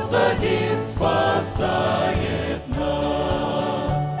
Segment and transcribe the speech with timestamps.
[0.00, 4.20] Христос один спасает нас.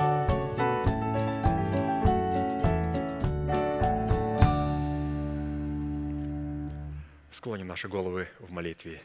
[7.30, 9.00] Склоним наши головы в молитве.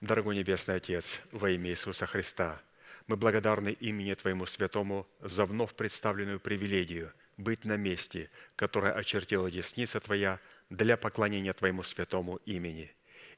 [0.00, 2.58] Дорогой Небесный Отец, во имя Иисуса Христа,
[3.06, 10.00] мы благодарны имени Твоему Святому за вновь представленную привилегию быть на месте, которое очертила десница
[10.00, 12.90] Твоя для поклонения Твоему святому имени.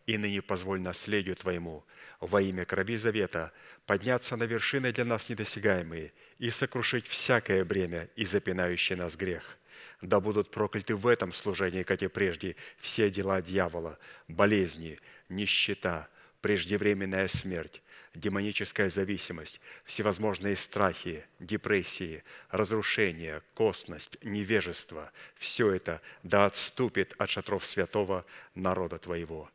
[0.06, 1.84] И ныне позволь наследию Твоему
[2.20, 3.53] во имя крови завета
[3.86, 9.56] подняться на вершины для нас недосягаемые и сокрушить всякое бремя и запинающий нас грех–
[10.03, 13.98] да будут прокляты в этом служении, как и прежде, все дела дьявола,
[14.28, 14.98] болезни,
[15.28, 16.09] нищета,
[16.41, 17.82] преждевременная смерть,
[18.14, 28.25] демоническая зависимость, всевозможные страхи, депрессии, разрушения, косность, невежество– все это да отступит от шатров святого
[28.54, 29.50] народа Твоего.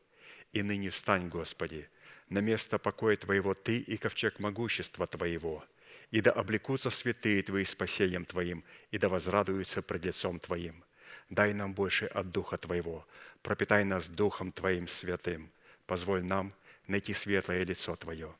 [0.53, 1.89] И ныне встань, Господи,
[2.29, 5.63] на место покоя Твоего Ты и ковчег могущества Твоего–
[6.11, 10.83] и да облекутся святые Твои спасением Твоим, и да возрадуются пред лицом Твоим.
[11.29, 13.05] Дай нам больше от Духа Твоего,
[13.41, 15.51] пропитай нас Духом Твоим святым,
[15.87, 16.53] позволь нам
[16.87, 18.33] найти светлое лицо Твое.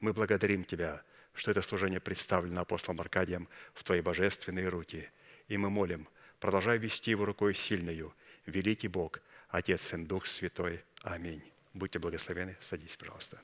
[0.00, 1.02] Мы благодарим Тебя,
[1.32, 5.08] что это служение представлено апостолом Аркадием в Твои божественные руки.
[5.48, 6.08] И мы молим,
[6.40, 8.12] продолжай вести его рукой сильною,
[8.46, 10.82] великий Бог, Отец, Сын, Дух Святой.
[11.02, 11.53] Аминь.
[11.74, 12.56] Будьте благословены.
[12.60, 13.40] Садись, пожалуйста.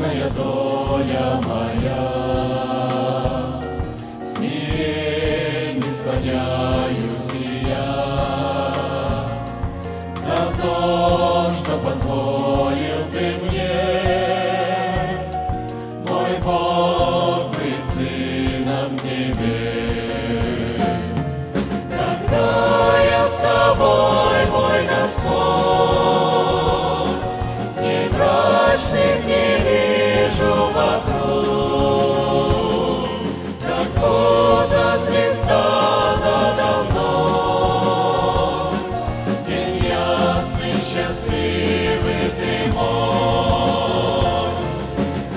[0.00, 2.10] несчастная доля моя.
[4.24, 7.32] смирень не склоняюсь
[7.66, 8.74] я
[10.14, 13.74] за то, что позволил ты мне,
[16.08, 19.72] мой Бог, быть сыном тебе.
[21.90, 25.60] Когда я с тобой, мой Господь,
[28.12, 29.69] Christ in не
[40.90, 44.48] счастливый ты мой,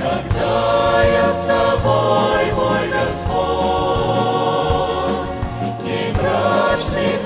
[0.01, 3.43] когда я с тобой, мой Господь,
[5.85, 6.13] и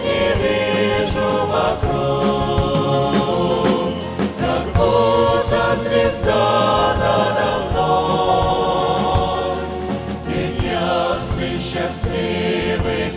[0.04, 3.14] не вижу вокруг,
[4.40, 7.77] как будто звезда надо.
[11.78, 13.17] счастливы.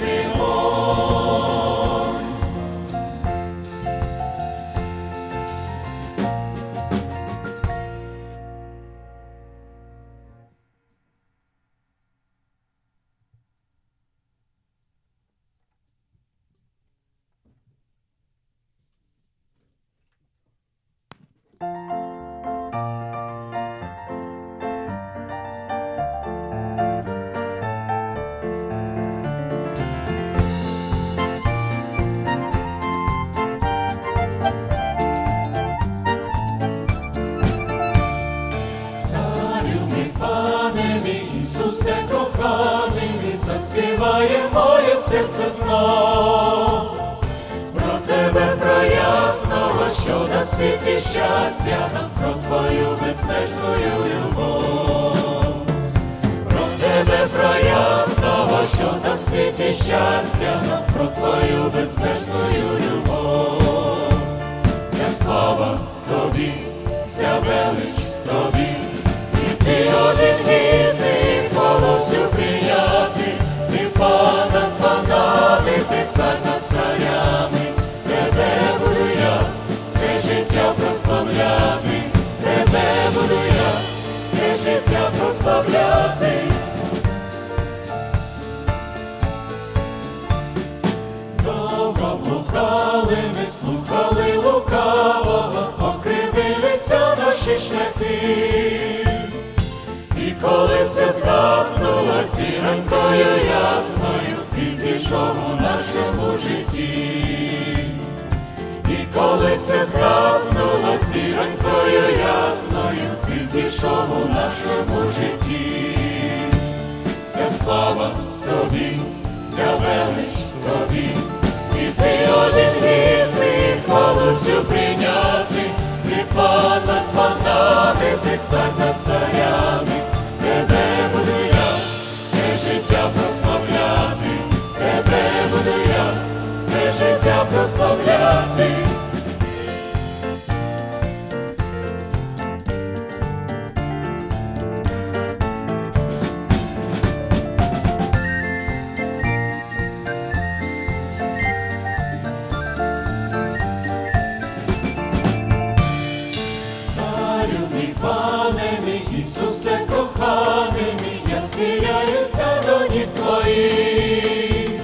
[159.20, 164.80] Ісусе коханий мій, я вселяюся до ніг твоїх,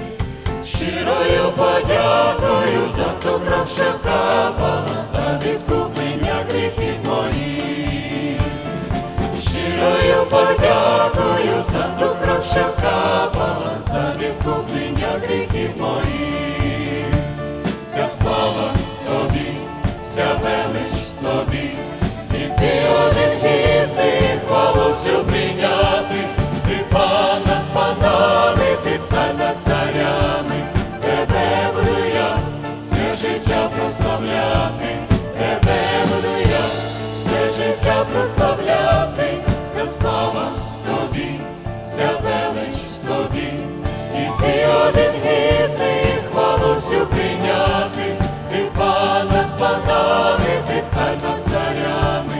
[0.64, 8.40] щирою подякою, за ту кров, що капала, за відкуплення гріхів моїх,
[9.40, 17.14] щирою подякою, за ту кров, що капала, за відкуплення гріхів моїх,
[17.88, 18.70] вся слава
[19.06, 19.48] тобі,
[20.02, 21.95] вся велич тобі
[22.58, 22.70] ти
[23.06, 24.94] один гідний, хвалу
[25.24, 26.20] прийняти,
[26.68, 30.60] ти пан над панами, ти цар над царями,
[31.00, 32.36] тебе буду я,
[32.82, 34.96] все життя прославляти,
[35.38, 36.36] тебе буду
[37.16, 39.26] все життя прославляти,
[39.66, 40.48] вся слава
[40.86, 41.40] тобі,
[41.84, 43.52] вся велич тобі,
[44.14, 46.74] і ти один гідний, хвалу
[47.06, 48.16] прийняти,
[48.50, 52.35] ти пан панами, ти цар над царями.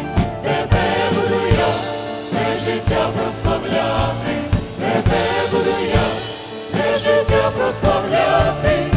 [2.67, 4.35] життя прославляти,
[4.79, 6.07] тебе буду я,
[6.61, 8.96] все життя прославляти.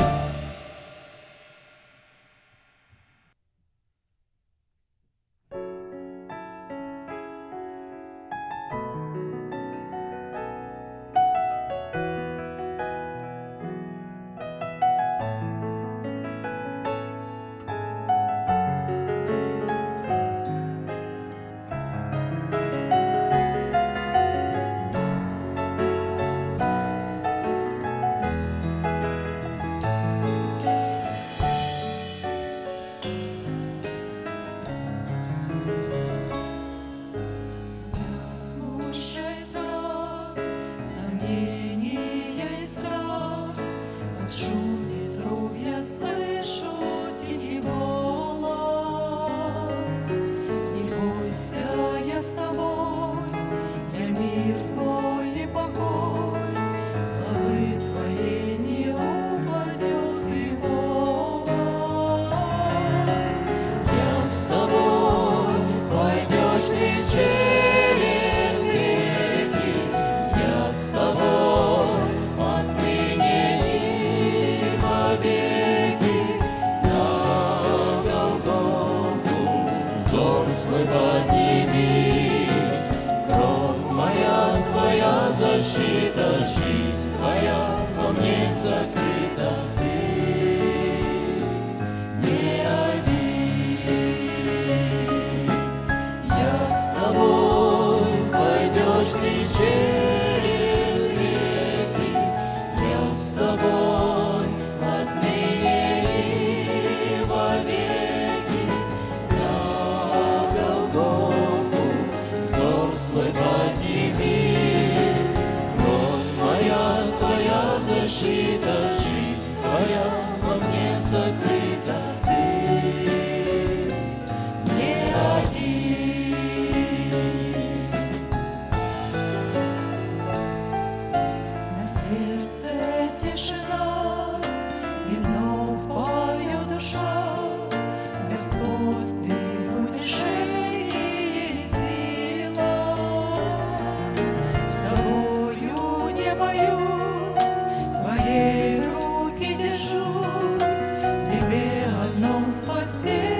[152.99, 153.38] sin.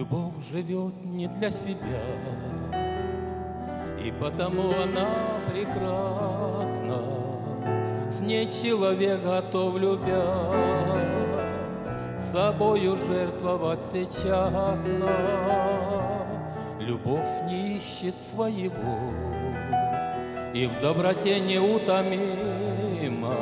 [0.00, 2.00] Любовь живет не для себя,
[4.02, 5.10] И потому она
[5.50, 7.02] прекрасна.
[8.10, 10.24] С ней человек готов, любя,
[12.16, 16.80] Собою жертвовать сейчас нам.
[16.80, 18.96] Любовь не ищет своего,
[20.54, 23.36] И в доброте неутомима,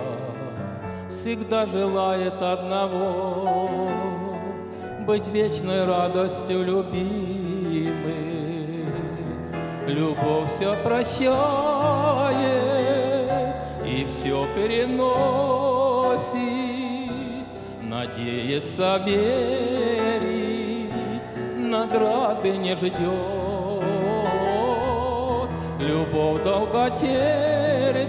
[1.09, 3.58] Всегда желает одного
[5.09, 7.95] быть вечной радостью любимы,
[9.87, 11.39] Любовь все прощает
[13.87, 16.37] и все переносит,
[17.81, 20.91] надеется верить,
[21.57, 22.93] награды не ждет.
[25.81, 28.05] Любовь долго терпит,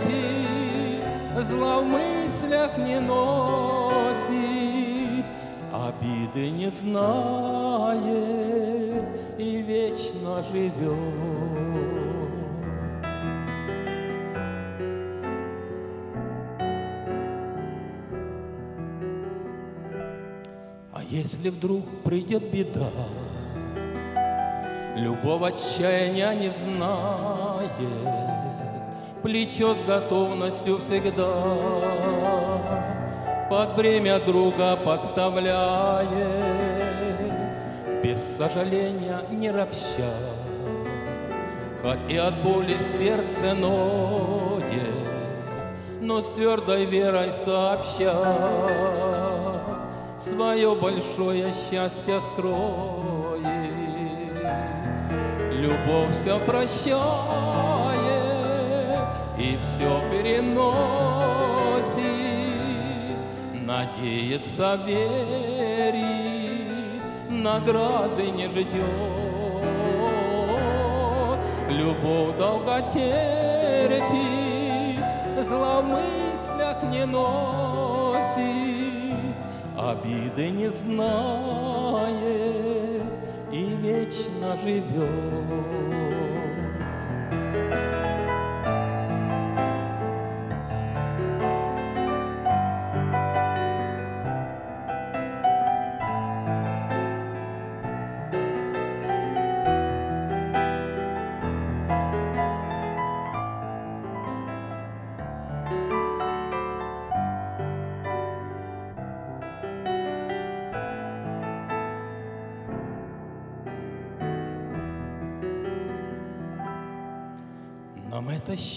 [1.48, 3.69] зла в мыслях не носит
[6.10, 8.04] обиды не знает
[9.38, 10.98] и вечно живет.
[20.92, 22.92] А если вдруг придет беда,
[24.96, 27.72] любого отчаяния не знает,
[29.22, 31.99] Плечо с готовностью всегда
[33.60, 36.08] под бремя друга подставляет,
[38.02, 40.14] Без сожаления не ропща,
[41.82, 44.64] Хоть и от боли сердце ноет,
[46.00, 48.16] Но с твердой верой сообща
[50.18, 53.44] Свое большое счастье строит.
[55.52, 57.00] Любовь все прощает
[59.38, 61.09] и все переносит,
[63.70, 66.02] Надеется, верит,
[67.30, 68.66] награды не ждет.
[71.70, 74.16] Любовь долго терпит,
[75.48, 78.34] зла мыслях не носит,
[79.78, 82.24] обиды не знает
[83.52, 85.69] и вечно живет.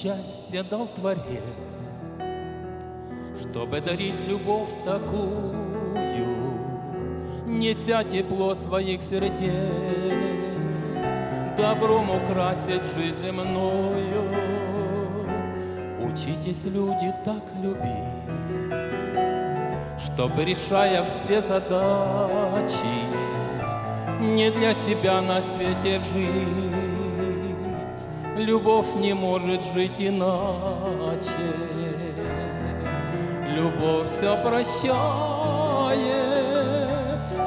[0.03, 1.91] Счастье дал Творец,
[3.41, 5.55] Чтобы дарить любовь такую,
[7.47, 9.53] Неся тепло своих сердец,
[11.57, 14.25] Добром украсить жизнь земную.
[16.01, 18.33] Учитесь, люди, так любить,
[19.99, 22.75] Чтобы, решая все задачи,
[24.21, 26.71] Не для себя на свете жить,
[28.42, 31.31] Любовь не может жить иначе.
[33.55, 35.12] Любовь все прощает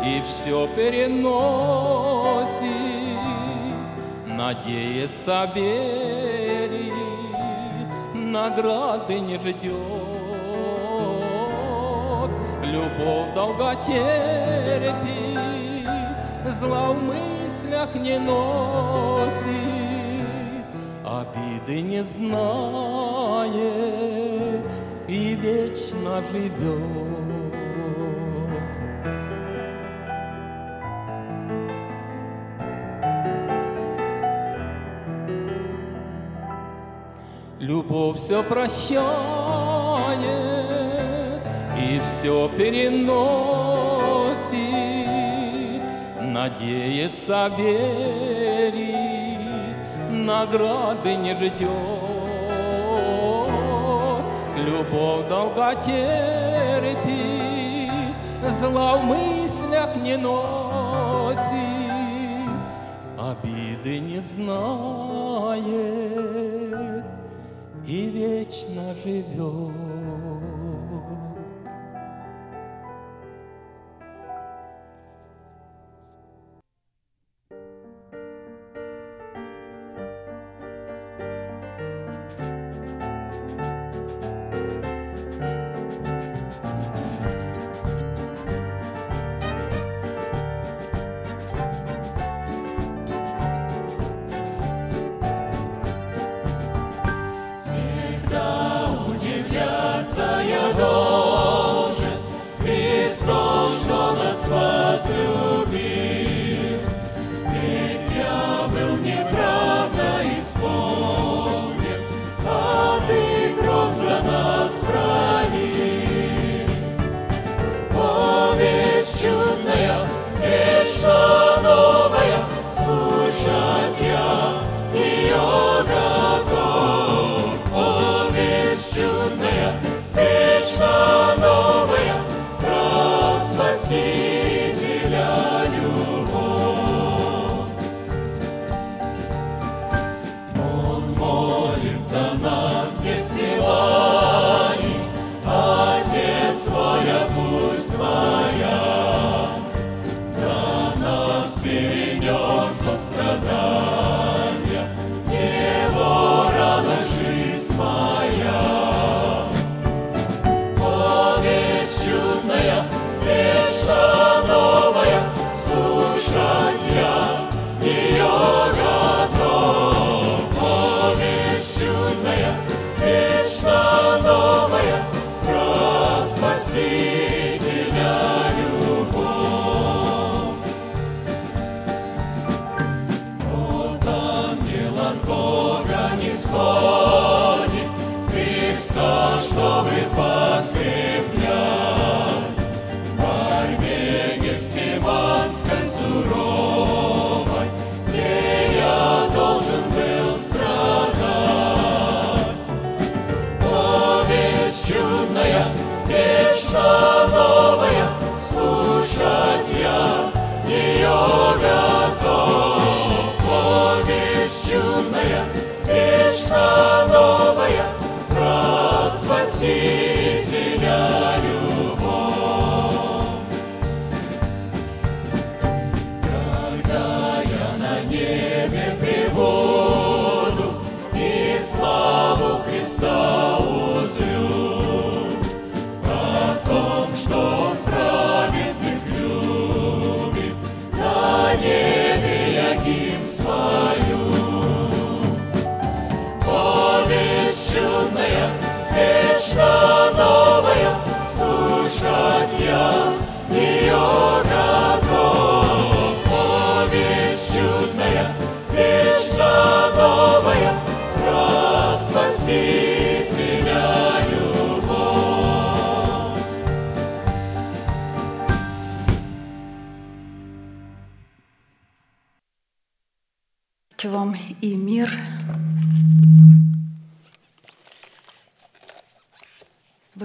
[0.05, 1.89] и все переносит,
[4.25, 6.93] надеется, верит,
[8.13, 9.73] награды не ждет.
[12.63, 15.09] Любовь долго терпит,
[16.57, 19.84] зла в мыслях не носит
[21.33, 23.45] обиды не знает
[25.07, 27.05] и вечно живет.
[37.59, 39.05] Любовь все прощает
[41.77, 43.05] и все переносит,
[46.21, 48.24] надеется, верит,
[50.25, 51.69] награды не ждет.
[54.57, 57.11] Любовь долго терпит,
[58.59, 61.45] зла в мыслях не носит,
[63.17, 65.65] обиды не знает
[67.85, 69.84] и вечно живет.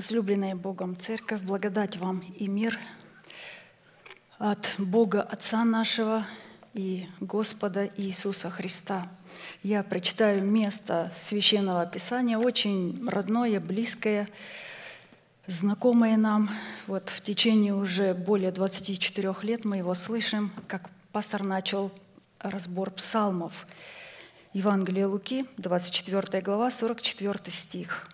[0.01, 2.79] Возлюбленная Богом Церковь, благодать вам и мир
[4.39, 6.27] от Бога Отца нашего
[6.73, 9.07] и Господа Иисуса Христа.
[9.63, 14.27] Я прочитаю место Священного Писания, очень родное, близкое,
[15.47, 16.49] знакомое нам.
[16.87, 21.93] Вот в течение уже более 24 лет мы его слышим, как пастор начал
[22.39, 23.67] разбор псалмов.
[24.55, 28.09] Евангелие Луки, 24 глава, 44 стих.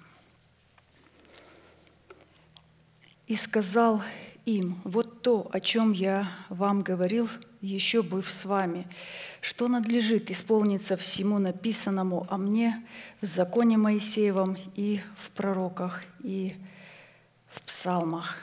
[3.26, 4.02] «И сказал
[4.44, 7.28] им, вот то, о чем я вам говорил,
[7.60, 8.86] еще быв с вами,
[9.40, 12.86] что надлежит исполниться всему написанному о мне
[13.20, 16.54] в законе Моисеевом и в пророках, и
[17.48, 18.38] в псалмах».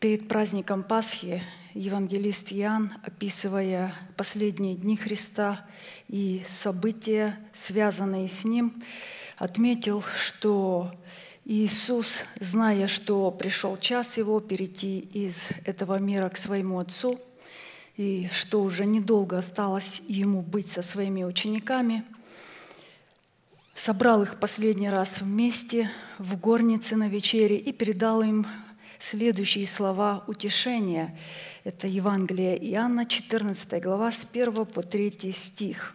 [0.00, 1.42] Перед праздником Пасхи
[1.76, 5.66] евангелист Иоанн, описывая последние дни Христа
[6.08, 8.82] и события, связанные с Ним,
[9.36, 10.90] отметил, что
[11.44, 17.20] Иисус, зная, что пришел час Его перейти из этого мира к Своему Отцу,
[17.96, 22.04] и что уже недолго осталось Ему быть со Своими учениками,
[23.74, 28.46] собрал их последний раз вместе в горнице на вечере и передал им
[29.00, 31.16] следующие слова утешения.
[31.64, 35.94] Это Евангелие Иоанна, 14 глава, с 1 по 3 стих.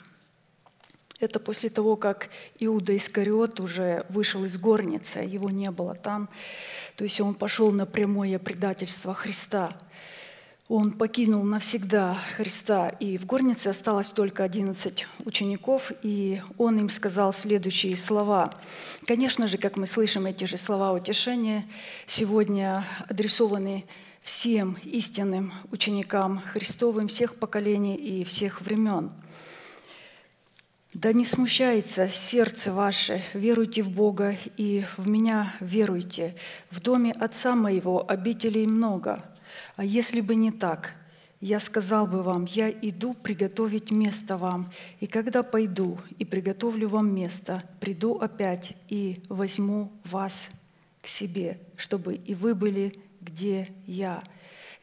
[1.19, 6.29] Это после того, как Иуда Искариот уже вышел из горницы, его не было там.
[6.95, 9.71] То есть он пошел на прямое предательство Христа.
[10.73, 17.33] Он покинул навсегда Христа, и в горнице осталось только 11 учеников, и он им сказал
[17.33, 18.53] следующие слова.
[19.05, 21.67] Конечно же, как мы слышим, эти же слова утешения
[22.07, 23.83] сегодня адресованы
[24.21, 29.11] всем истинным ученикам Христовым всех поколений и всех времен.
[30.93, 36.33] Да не смущается сердце ваше, веруйте в Бога и в меня веруйте.
[36.69, 39.21] В доме Отца моего обителей много–
[39.81, 40.93] а если бы не так,
[41.39, 47.11] я сказал бы вам, я иду приготовить место вам, и когда пойду и приготовлю вам
[47.15, 50.51] место, приду опять и возьму вас
[51.01, 54.21] к себе, чтобы и вы были, где я.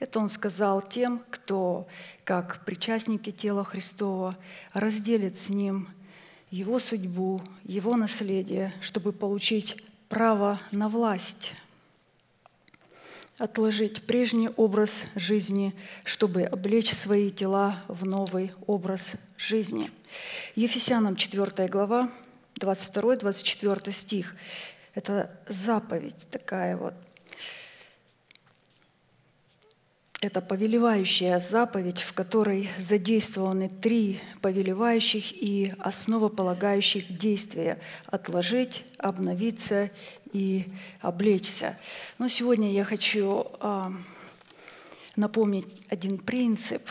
[0.01, 1.87] Это он сказал тем, кто,
[2.25, 4.37] как причастники тела Христова,
[4.73, 5.87] разделит с ним
[6.51, 11.55] его судьбу, его наследие, чтобы получить право на власть
[13.39, 15.75] отложить прежний образ жизни,
[16.05, 19.91] чтобы облечь свои тела в новый образ жизни.
[20.57, 22.11] Ефесянам 4 глава,
[22.59, 24.35] 22-24 стих.
[24.95, 26.95] Это заповедь такая вот.
[30.21, 39.91] Это повелевающая заповедь, в которой задействованы три повелевающих и основополагающих действия– отложить, обновиться
[40.33, 41.79] и облечься.
[42.19, 43.93] Но сегодня я хочу а,
[45.15, 46.83] напомнить один принцип,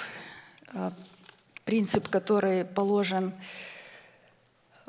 [0.70, 0.94] а,
[1.66, 3.34] принцип, который положен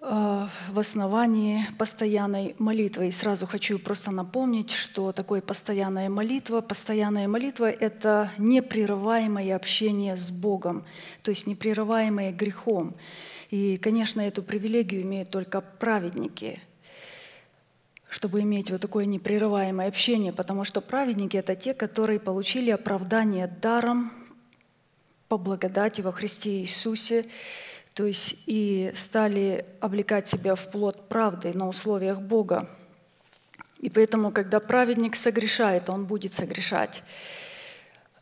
[0.00, 3.08] в основании постоянной молитвы.
[3.08, 6.60] И сразу хочу просто напомнить, что такое постоянная молитва.
[6.60, 10.84] Постоянная молитва– это непрерываемое общение с Богом,
[11.22, 12.94] то есть непрерываемое грехом.
[13.50, 16.60] И, конечно, эту привилегию имеют только праведники,
[18.08, 24.12] чтобы иметь вот такое непрерываемое общение, потому что праведники– это те, которые получили оправдание даром
[25.28, 27.26] по благодати во Христе Иисусе,
[27.98, 32.70] то есть и стали облекать себя в плод правды на условиях Бога.
[33.80, 37.02] И поэтому, когда праведник согрешает, он будет согрешать.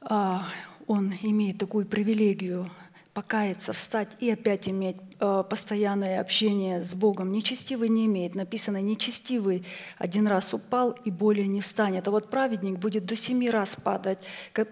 [0.00, 0.42] А,
[0.86, 2.70] он имеет такую привилегию
[3.12, 7.32] покаяться, встать и опять иметь постоянное общение с Богом.
[7.32, 8.34] Нечестивый не имеет.
[8.34, 9.64] Написано, нечестивый
[9.98, 12.06] один раз упал и более не встанет.
[12.08, 14.18] А вот праведник будет до семи раз падать,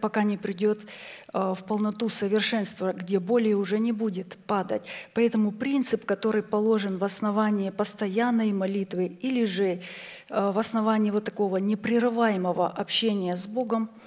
[0.00, 0.86] пока не придет
[1.32, 4.82] э, в полноту совершенства, где более уже не будет падать.
[5.14, 9.80] Поэтому принцип, который положен в основании постоянной молитвы или же
[10.28, 13.90] э, в основании вот такого непрерываемого общения с Богом–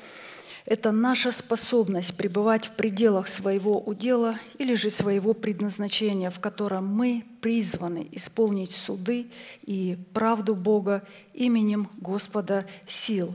[0.68, 7.24] это наша способность пребывать в пределах своего удела или же своего предназначения, в котором мы
[7.39, 9.32] призваны исполнить суды
[9.63, 13.34] и правду Бога именем Господа сил.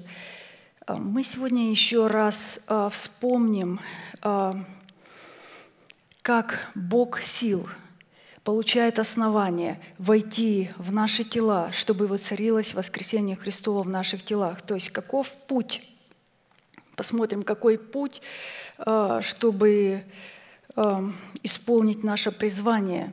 [0.86, 3.80] А, мы сегодня еще раз а, вспомним,
[4.20, 4.54] а,
[6.20, 7.66] как Бог сил
[8.44, 14.60] получает основание войти в наши тела, чтобы воцарилось воскресение Христова в наших телах.
[14.60, 15.80] То есть каков путь
[17.02, 18.22] Посмотрим, какой путь,
[18.78, 20.04] э, чтобы
[20.76, 21.08] э,
[21.42, 23.12] исполнить наше призвание.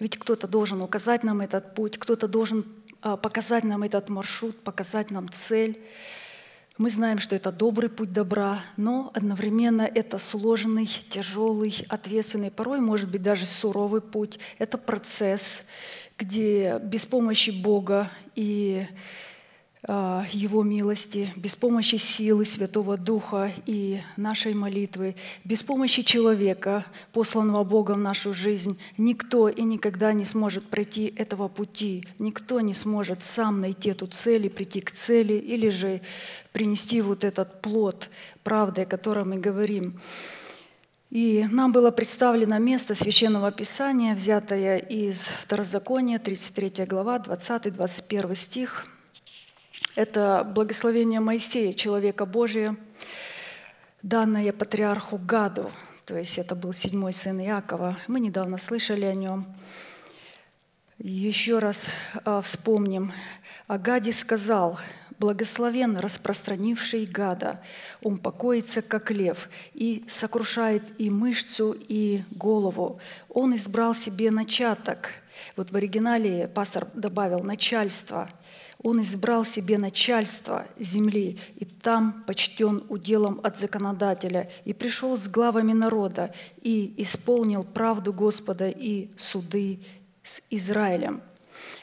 [0.00, 2.66] Ведь кто-то должен указать нам этот путь, кто-то должен
[3.04, 5.80] э, показать нам этот маршрут, показать нам цель.
[6.76, 13.08] Мы знаем, что это добрый путь добра, но одновременно это сложный, тяжелый, ответственный, порой, может
[13.12, 14.40] быть, даже суровый путь.
[14.58, 15.66] Это процесс,
[16.18, 18.88] где без помощи Бога и
[19.88, 27.96] его милости, без помощи силы Святого Духа и нашей молитвы, без помощи человека, посланного Богом
[27.96, 32.04] в нашу жизнь, никто и никогда не сможет пройти этого пути.
[32.18, 36.02] Никто не сможет сам найти эту цель и прийти к цели, или же
[36.52, 38.10] принести вот этот плод
[38.44, 39.98] правды, о котором мы говорим.
[41.08, 48.86] И нам было представлено место Священного Писания, взятое из Второзакония, 33 глава, 20-21 стих–
[50.00, 52.74] это благословение Моисея, человека Божия,
[54.02, 55.70] данное патриарху Гаду.
[56.06, 57.98] То есть это был седьмой сын Иакова.
[58.06, 59.46] Мы недавно слышали о нем.
[60.98, 61.88] Еще раз
[62.24, 63.12] а, вспомним.
[63.66, 64.78] О Гаде сказал,
[65.18, 67.60] благословен распространивший гада.
[68.02, 73.00] Он покоится, как лев, и сокрушает и мышцу, и голову.
[73.28, 75.10] Он избрал себе начаток.
[75.56, 78.30] Вот в оригинале пастор добавил начальство–
[78.82, 85.72] он избрал себе начальство земли, и там почтен уделом от законодателя, и пришел с главами
[85.72, 89.80] народа, и исполнил правду Господа и суды
[90.22, 91.20] с Израилем.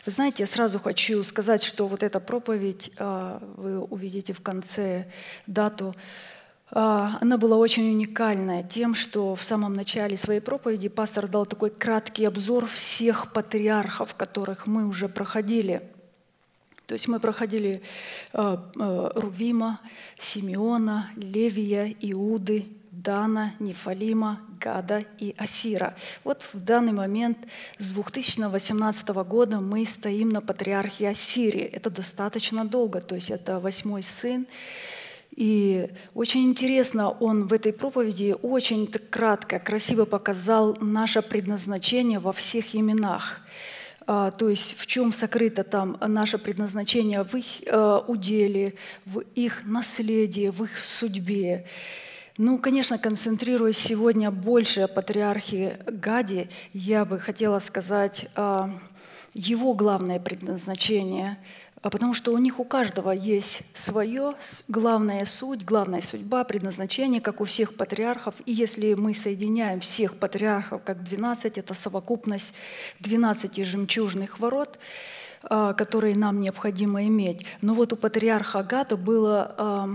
[0.06, 5.08] Вы знаете, я сразу хочу сказать, что вот эта проповедь, а, вы увидите в конце
[5.45, 5.93] дату,
[6.72, 11.70] а, она была очень уникальная тем, что в самом начале своей проповеди пастор дал такой
[11.70, 15.84] краткий обзор всех патриархов, которых мы уже проходили–
[16.88, 17.82] то есть мы проходили
[18.32, 19.82] э, э, Рувима,
[20.18, 25.96] Симеона, Левия, Иуды, Дана, Нефалима, Гада и Асира.
[26.24, 27.38] Вот в данный момент
[27.78, 31.62] с 2018 года мы стоим на патриархе Ассирии.
[31.62, 34.48] Это достаточно долго, то есть это восьмой сын.
[35.36, 42.76] И очень интересно, он в этой проповеди очень кратко, красиво показал наше предназначение во всех
[42.76, 43.42] именах.
[44.10, 48.74] А, то есть в чем сокрыто там наше предназначение в их э, уделе,
[49.05, 51.66] в их наследии, в их судьбе.
[52.38, 58.30] Ну, конечно, концентрируясь сегодня больше о патриархе Гаде, я бы хотела сказать
[59.34, 64.34] его главное предназначение– а потому что у них у каждого есть свое,
[64.68, 68.36] главная суть, главная судьба, предназначение, как у всех патриархов.
[68.46, 72.54] И если мы соединяем всех патриархов как 12, это совокупность
[73.00, 74.80] 12 жемчужных ворот,
[75.44, 77.46] а, которые нам необходимо иметь.
[77.62, 79.90] Но вот у патриарха Агата было а,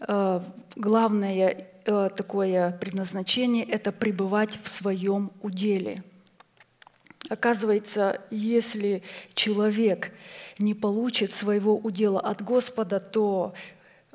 [0.00, 0.44] а,
[0.74, 6.02] главное такое предназначение– это пребывать в своем уделе.
[7.30, 9.02] Оказывается, если
[9.34, 10.12] человек
[10.58, 13.54] не получит своего удела от Господа, то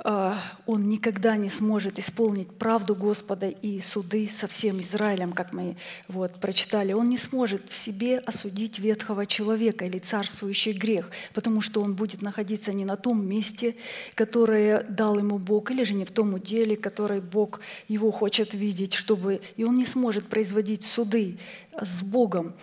[0.02, 5.76] а, он никогда не сможет исполнить правду Господа и суды со всем Израилем, как мы
[6.08, 6.94] вот прочитали.
[6.94, 12.22] Он не сможет в себе осудить ветхого человека или царствующий грех, потому что он будет
[12.22, 13.76] находиться не на том месте,
[14.16, 18.94] которое дал ему Бог, или же не в том уделе, который Бог его хочет видеть,
[18.94, 19.42] чтобы...
[19.58, 21.38] И он не сможет производить суды
[21.84, 22.54] с Богом.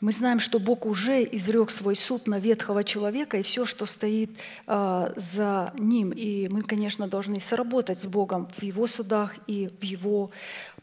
[0.00, 4.30] Мы знаем, что Бог уже изрек свой суд на ветхого человека и все, что стоит
[4.66, 6.10] а, за ним.
[6.10, 10.30] И мы, конечно, должны сработать с Богом в Его судах и в Его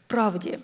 [0.08, 0.60] правде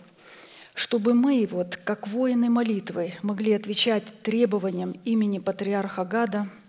[0.73, 6.49] чтобы мы, вот, как воины молитвы, могли отвечать требованиям имени патриарха Гада–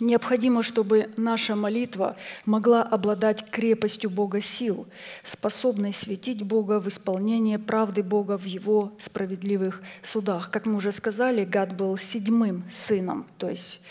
[0.00, 2.16] Необходимо, чтобы наша молитва
[2.46, 4.88] могла обладать крепостью Бога сил,
[5.22, 10.50] способной светить Бога в исполнении правды Бога в Его справедливых судах.
[10.50, 13.82] Как мы уже сказали, Гад был седьмым сыном, то есть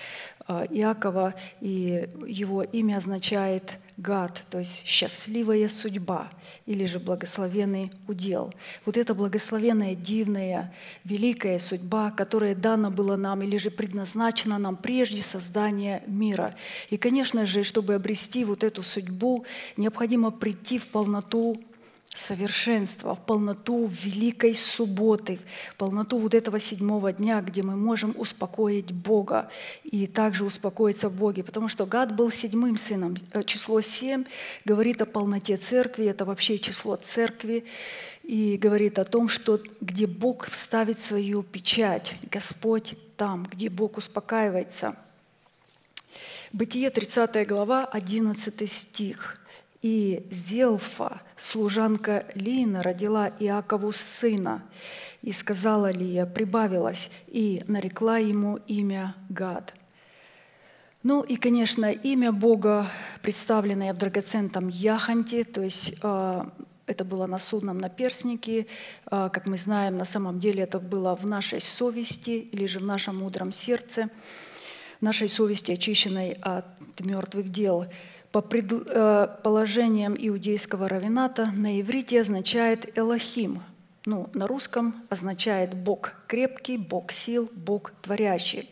[0.47, 6.29] Иакова, и его имя означает «гад», то есть «счастливая судьба»
[6.65, 8.51] или же «благословенный удел».
[8.85, 10.73] Вот эта благословенная, дивная,
[11.05, 16.55] великая судьба, которая дана была нам или же предназначена нам прежде создания мира.
[16.89, 19.45] И, конечно же, чтобы обрести вот эту судьбу,
[19.77, 21.57] необходимо прийти в полноту
[22.13, 25.39] совершенства, в полноту великой субботы,
[25.71, 29.49] в полноту вот этого седьмого дня, где мы можем успокоить Бога
[29.83, 31.43] и также успокоиться в Боге.
[31.43, 33.15] Потому что Гад был седьмым сыном.
[33.31, 34.25] Э, число семь
[34.63, 37.65] говорит о полноте церкви, это вообще число церкви,
[38.23, 44.95] и говорит о том, что где Бог вставит свою печать, Господь там, где Бог успокаивается.
[46.51, 49.39] Бытие 30 глава, 11 стих–
[49.83, 54.63] и Зелфа, служанка Лина, родила Иакову сына.
[55.21, 59.73] И сказала Лия, прибавилась, и нарекла ему имя Гад.
[61.03, 62.87] Ну и, конечно, имя Бога,
[63.21, 66.43] представленное в драгоценном яхонте, то есть э,
[66.85, 68.67] это было на судном наперснике,
[69.11, 72.85] э, как мы знаем, на самом деле это было в нашей совести или же в
[72.85, 74.09] нашем мудром сердце,
[75.01, 76.65] нашей совести, очищенной от
[77.01, 77.85] мертвых дел–
[78.33, 83.61] по предположениям э, иудейского равината на иврите означает «элохим»,
[84.07, 88.67] ну, на русском означает «бог крепкий», «бог сил», «бог творящий».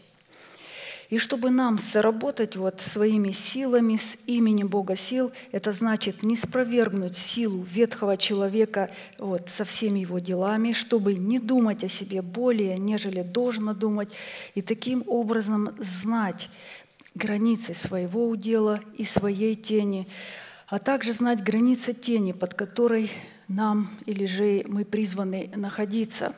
[1.12, 7.18] И чтобы нам соработать вот своими силами с именем Бога сил, это значит не спровергнуть
[7.18, 13.24] силу ветхого человека вот, со всеми его делами, чтобы не думать о себе более, нежели
[13.24, 14.14] должно думать,
[14.56, 16.50] и таким образом знать,
[17.16, 20.08] границы своего удела и своей тени,
[20.68, 23.12] а также знать границы тени, под которой
[23.48, 26.34] нам или же мы призваны находиться.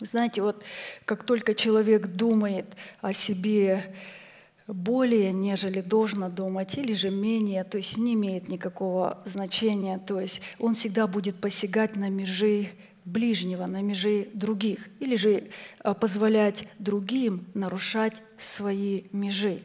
[0.00, 0.64] знаете, вот
[1.04, 2.66] как только человек думает
[3.00, 3.94] о себе
[4.66, 10.42] более, нежели должно думать, или же менее, то есть не имеет никакого значения, то есть
[10.58, 12.68] он всегда будет посягать на межи
[13.08, 15.44] ближнего, на межи других, или же
[15.80, 19.60] а, позволять другим нарушать свои межи.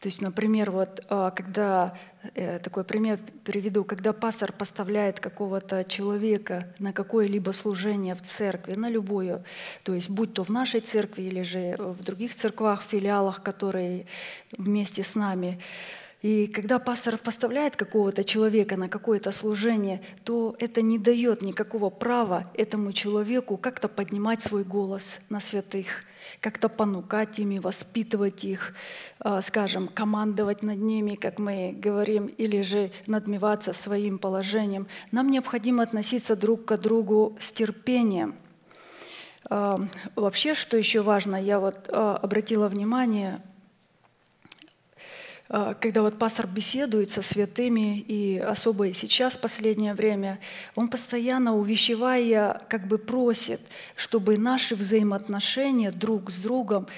[0.00, 1.98] То есть, например, вот а, когда,
[2.34, 8.90] э, такой пример приведу, когда пастор поставляет какого-то человека на какое-либо служение в церкви, на
[8.90, 9.42] любую,
[9.84, 14.06] то есть будь то в нашей церкви или же в других церквах, филиалах, которые
[14.58, 15.58] вместе с нами,
[16.22, 22.50] и когда пастор поставляет какого-то человека на какое-то служение, то это не дает никакого права
[22.54, 26.04] этому человеку как-то поднимать свой голос на святых,
[26.40, 28.74] как-то понукать ими, воспитывать их,
[29.20, 34.88] а, скажем, командовать над ними, как мы говорим, или же надмеваться своим положением.
[35.12, 38.34] Нам необходимо относиться друг к другу с терпением–
[39.48, 39.80] а,
[40.14, 43.40] Вообще, что еще важно, я вот а, обратила внимание,
[45.48, 50.40] когда вот пастор беседует со святыми, и особо и сейчас, последнее время,
[50.74, 53.60] он постоянно увещевая, как бы просит,
[53.94, 56.88] чтобы наши взаимоотношения друг с другом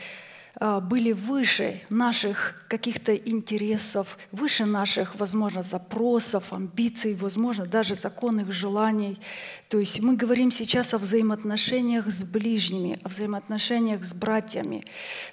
[0.61, 9.21] а, были выше наших каких-то интересов, выше наших, возможно, запросов, амбиций, возможно, даже законных желаний.
[9.69, 14.83] То есть мы говорим сейчас о взаимоотношениях с ближними, о взаимоотношениях с братьями.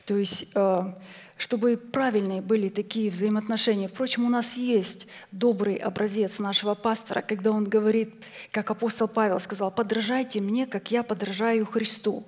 [0.05, 0.95] То есть а,
[1.37, 3.87] чтобы правильные были такие взаимоотношения.
[3.87, 8.13] Впрочем, у нас есть добрый образец нашего пастора, когда он говорит,
[8.51, 12.25] как апостол Павел сказал, «Подражайте мне, как я подражаю Христу»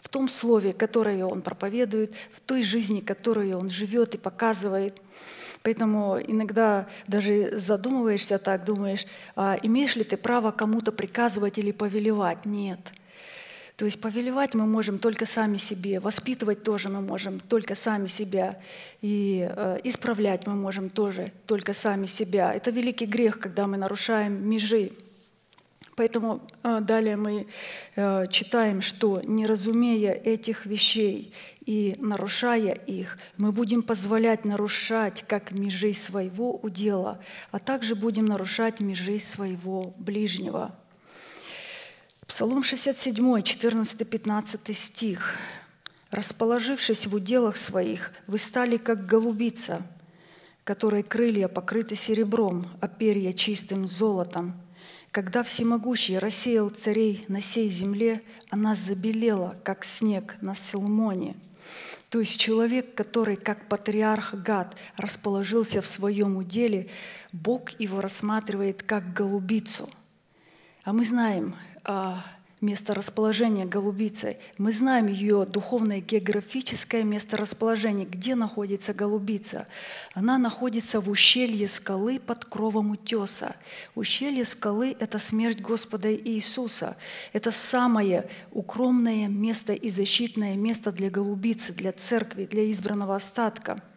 [0.00, 5.00] в том слове, которое он проповедует, в той жизни, которую он живет и показывает.
[5.62, 9.04] Поэтому иногда даже задумываешься так, думаешь,
[9.36, 12.46] а имеешь ли ты право кому-то приказывать или повелевать?
[12.46, 12.80] Нет.
[13.80, 18.60] То есть повелевать мы можем только сами себе, воспитывать тоже мы можем только сами себя,
[19.00, 22.52] и э, исправлять мы можем тоже только сами себя.
[22.52, 24.92] Это великий грех, когда мы нарушаем межи.
[25.96, 27.46] Поэтому э, далее мы
[27.96, 31.32] э, читаем, что не разумея этих вещей
[31.64, 37.18] и нарушая их, мы будем позволять нарушать как межи своего удела,
[37.50, 40.76] а также будем нарушать межи своего ближнего.
[42.30, 45.34] Псалом 67, 14-15 стих.
[46.12, 49.82] «Расположившись в уделах своих, вы стали как голубица,
[50.62, 54.54] которой крылья покрыты серебром, а перья чистым золотом.
[55.10, 61.34] Когда всемогущий рассеял царей на сей земле, она забелела, как снег на Силмоне».
[62.10, 66.90] То есть человек, который как патриарх Гад расположился в своем уделе,
[67.32, 69.90] Бог его рассматривает как голубицу.
[70.84, 71.54] А мы знаем,
[72.60, 74.36] месторасположение голубицы.
[74.58, 78.06] Мы знаем ее духовное географическое месторасположение.
[78.06, 79.66] Где находится голубица?
[80.14, 83.56] Она находится в ущелье скалы под кровом утеса.
[83.94, 86.96] Ущелье скалы– это смерть Господа Иисуса.
[87.32, 93.78] Это самое укромное место и защитное место для голубицы, для церкви, для избранного остатка–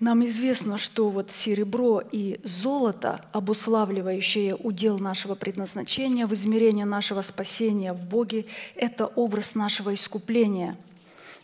[0.00, 7.92] нам известно, что вот серебро и золото, обуславливающие удел нашего предназначения в измерение нашего спасения
[7.92, 10.74] в Боге, это образ нашего искупления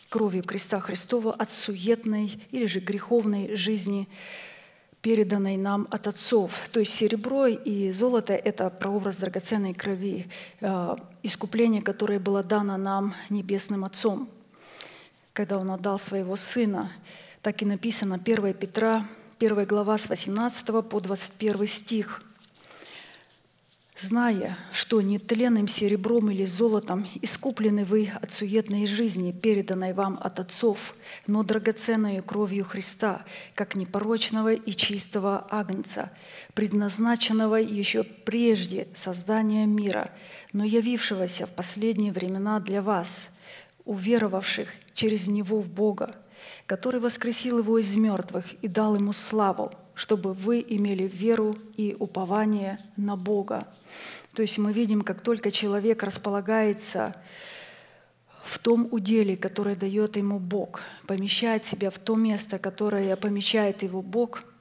[0.09, 4.07] кровью креста Христова от суетной или же греховной жизни,
[5.01, 6.53] переданной нам от отцов.
[6.71, 10.27] То есть серебро и золото– это прообраз драгоценной крови,
[10.61, 14.27] э, искупление, которое было дано нам Небесным Отцом,
[15.33, 16.89] когда Он отдал Своего Сына–
[17.41, 19.05] так и написано 1 Петра,
[19.39, 22.21] 1 глава с 18 по 21 стих.
[23.99, 30.95] «Зная, что нетленным серебром или золотом искуплены вы от суетной жизни, переданной вам от отцов,
[31.25, 33.25] но драгоценной кровью Христа,
[33.55, 36.11] как непорочного и чистого агнца,
[36.53, 40.11] предназначенного еще прежде создания мира,
[40.53, 43.31] но явившегося в последние времена для вас,
[43.85, 46.15] уверовавших через Него в Бога,
[46.67, 52.79] который воскресил его из мертвых и дал ему славу, чтобы вы имели веру и упование
[52.97, 53.67] на Бога.
[54.33, 57.15] То есть мы видим, как только человек располагается
[58.43, 64.01] в том уделе, которое дает ему Бог, помещает себя в то место, которое помещает его
[64.01, 64.43] Бог–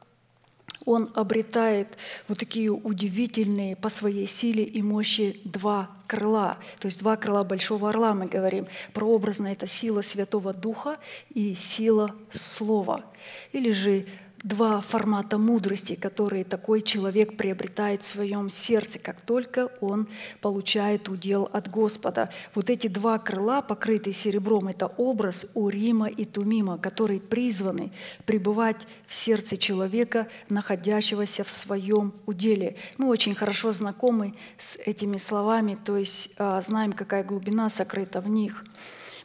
[0.86, 6.56] он обретает вот такие удивительные по своей силе и мощи два крыла.
[6.78, 8.66] То есть два крыла большого орла мы говорим.
[8.94, 10.96] Прообразно это сила Святого Духа
[11.34, 13.04] и сила Слова.
[13.52, 14.06] Или же
[14.42, 20.06] два формата мудрости, которые такой человек приобретает в своем сердце, как только он
[20.40, 22.30] получает удел от Господа.
[22.54, 27.92] Вот эти два крыла, покрытые серебром, это образ Урима и Тумима, которые призваны
[28.24, 32.76] пребывать в сердце человека, находящегося в своем уделе.
[32.98, 38.28] Мы очень хорошо знакомы с этими словами, то есть а, знаем, какая глубина сокрыта в
[38.28, 38.64] них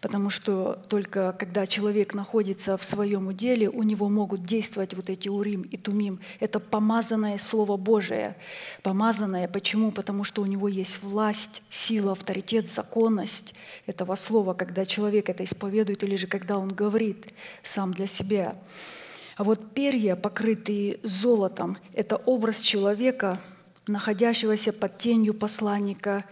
[0.01, 5.29] потому что только когда человек находится в своем уделе, у него могут действовать вот эти
[5.29, 6.19] урим и тумим.
[6.39, 8.35] Это помазанное Слово Божие.
[8.81, 9.91] Помазанное почему?
[9.91, 13.53] Потому что у него есть власть, сила, авторитет, законность
[13.85, 17.27] этого слова, когда человек это исповедует или же когда он говорит
[17.61, 18.55] сам для себя.
[19.37, 23.39] А вот перья, покрытые золотом, это образ человека,
[23.85, 26.25] находящегося под тенью посланника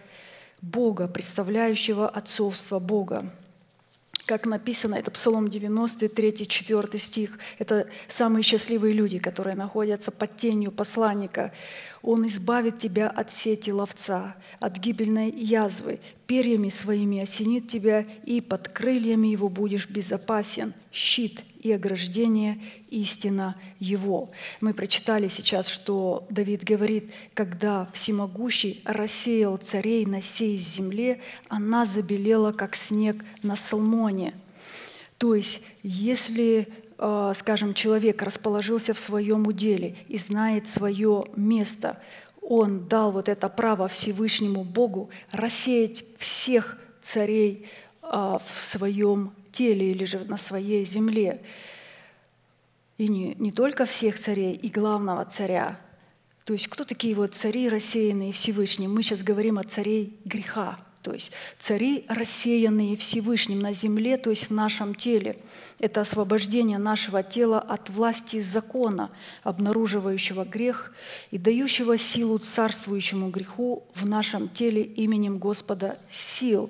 [0.60, 3.32] Бога, представляющего отцовство Бога
[4.30, 7.36] как написано, это Псалом 93, 4 стих.
[7.58, 11.52] Это самые счастливые люди, которые находятся под тенью посланника.
[12.00, 18.68] Он избавит тебя от сети ловца, от гибельной язвы, перьями своими осенит тебя, и под
[18.68, 20.74] крыльями его будешь безопасен.
[20.92, 24.30] Щит и ограждение– истина его.
[24.60, 32.52] Мы прочитали сейчас, что Давид говорит, когда всемогущий рассеял царей на сей земле, она забелела,
[32.52, 34.34] как снег на Салмоне.
[35.18, 41.98] То есть, если э, скажем, человек расположился в своем уделе и знает свое место,
[42.42, 47.66] он дал вот это право Всевышнему Богу рассеять всех царей
[48.10, 51.40] в своем теле или же на своей земле.
[52.98, 55.78] И не, не только всех царей, и главного царя.
[56.44, 58.92] То есть кто такие вот цари рассеянные Всевышним?
[58.92, 64.50] Мы сейчас говорим о царей греха, то есть цари, рассеянные Всевышним на земле, то есть
[64.50, 65.36] в нашем теле.
[65.78, 69.10] Это освобождение нашего тела от власти закона,
[69.44, 70.92] обнаруживающего грех
[71.30, 76.68] и дающего силу царствующему греху в нашем теле именем Господа сил.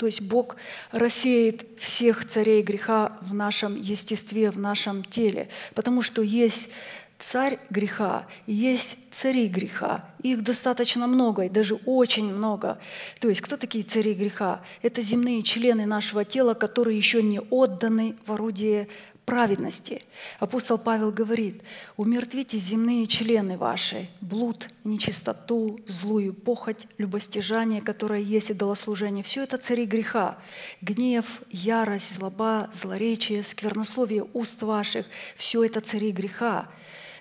[0.00, 0.56] То есть Бог
[0.92, 6.70] рассеет всех царей греха в нашем естестве, в нашем теле, потому что есть
[7.18, 10.06] царь греха, есть цари греха.
[10.22, 12.78] Их достаточно много, и даже очень много.
[13.20, 14.62] То есть кто такие цари греха?
[14.80, 18.88] Это земные члены нашего тела, которые еще не отданы в орудие
[19.30, 20.02] праведности.
[20.40, 21.62] Апостол Павел говорит,
[21.96, 29.22] умертвите земные члены ваши, блуд, нечистоту, злую похоть, любостяжание, которое есть и долослужение.
[29.22, 30.36] Все это цари греха.
[30.80, 35.06] Гнев, ярость, злоба, злоречие, сквернословие уст ваших–
[35.36, 36.68] все это цари греха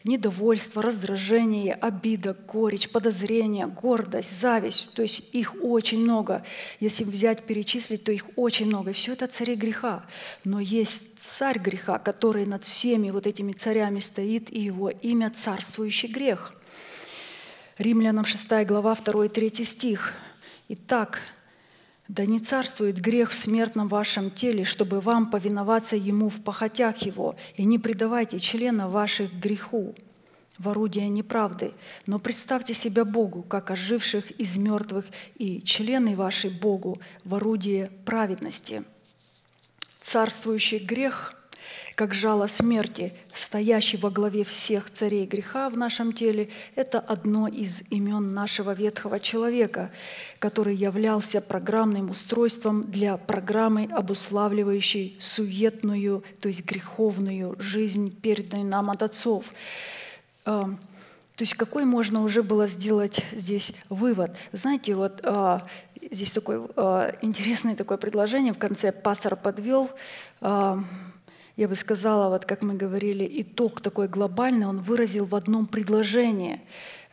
[0.04, 4.94] недовольство, раздражение, обида, горечь, подозрение, гордость, зависть.
[4.94, 6.44] То есть их очень много.
[6.80, 8.92] Если взять, перечислить, то их очень много.
[8.92, 10.06] И все это цари греха.
[10.44, 16.10] Но есть царь греха, который над всеми вот этими царями стоит, и его имя– царствующий
[16.10, 16.54] грех.
[17.78, 20.14] Римлянам 6 глава, 2 и 3 стих.
[20.68, 21.22] Итак,
[22.10, 27.36] да не царствует грех в смертном вашем теле, чтобы вам повиноваться ему в похотях его,
[27.56, 29.96] и не предавайте члена ваших греху
[30.58, 31.72] в орудие неправды,
[32.08, 35.06] но представьте себя Богу, как оживших из мертвых,
[35.38, 38.84] и члены ваши Богу в орудие праведности.
[40.02, 41.36] Царствующий грех–
[42.00, 47.84] как жало смерти, стоящий во главе всех царей греха в нашем теле, это одно из
[47.90, 49.92] имен нашего ветхого человека,
[50.40, 59.04] который являлся программным устройством для программы, обуславливающей суетную, то есть греховную жизнь, переданную нам от
[59.04, 59.44] отцов.
[60.46, 60.62] А,
[61.36, 64.38] то есть какой можно уже было сделать здесь вывод?
[64.54, 65.68] Знаете, вот а,
[66.10, 69.90] здесь такое а, интересное такое предложение в конце пастор подвел
[71.60, 76.62] я бы сказала, вот как мы говорили, итог такой глобальный, он выразил в одном предложении.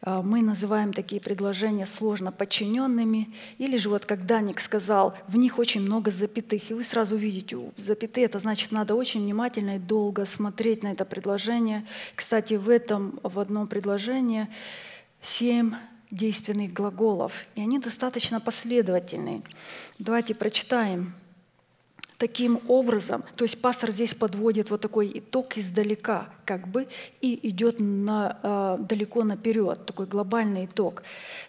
[0.02, 5.58] А, мы называем такие предложения сложно подчиненными, или же вот как Даник сказал, в них
[5.58, 10.24] очень много запятых, и вы сразу видите, запятые, это значит, надо очень внимательно и долго
[10.24, 11.84] смотреть на это предложение.
[12.14, 14.46] Кстати, в этом, в одном предложении
[15.22, 15.72] семь
[16.12, 19.42] действенных глаголов, и они достаточно последовательные.
[19.98, 21.14] Давайте прочитаем
[22.18, 26.88] Таким образом, то есть пастор здесь подводит вот такой итог издалека, как бы,
[27.20, 31.02] и идет на, э, далеко наперед, такой глобальный итог.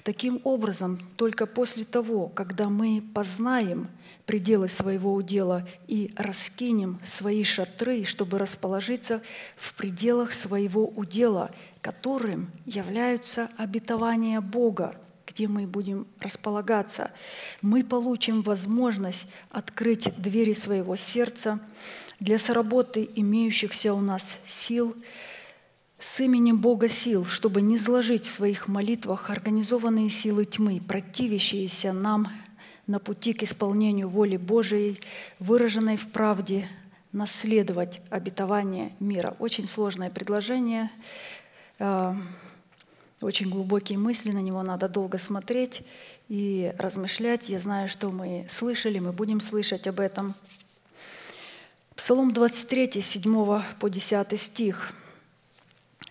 [0.03, 3.87] Таким образом, только после того, когда мы познаем
[4.25, 9.21] пределы своего удела и раскинем свои шатры, чтобы расположиться
[9.55, 11.49] в пределах своего удела,
[11.81, 14.93] которым являются обетования Бога–
[15.37, 17.11] где мы будем располагаться,
[17.61, 21.59] мы получим возможность открыть двери своего сердца
[22.19, 24.95] для соработы имеющихся у нас сил
[25.99, 32.27] с именем Бога сил, чтобы не сложить в своих молитвах организованные силы тьмы, противящиеся нам
[32.87, 34.99] на пути к исполнению воли Божией,
[35.37, 36.67] выраженной в правде,
[37.11, 39.35] наследовать обетование мира.
[39.37, 40.89] Очень сложное предложение.
[43.19, 45.81] Очень глубокие мысли, на него надо долго смотреть
[46.29, 47.49] и размышлять.
[47.49, 50.35] Я знаю, что мы слышали, мы будем слышать об этом.
[51.95, 54.91] Псалом 23, 7 по 10 стих.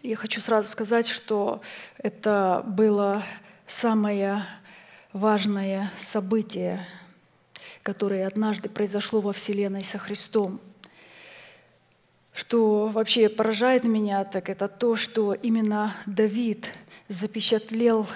[0.02, 1.60] Я хочу сразу сказать, что
[1.98, 3.22] это было
[3.68, 4.44] самое
[5.12, 6.84] важное событие,
[7.84, 10.60] которое однажды произошло во Вселенной со Христом.
[12.32, 16.72] Что вообще поражает меня, так это то, что именно Давид–
[17.08, 18.06] запечатлел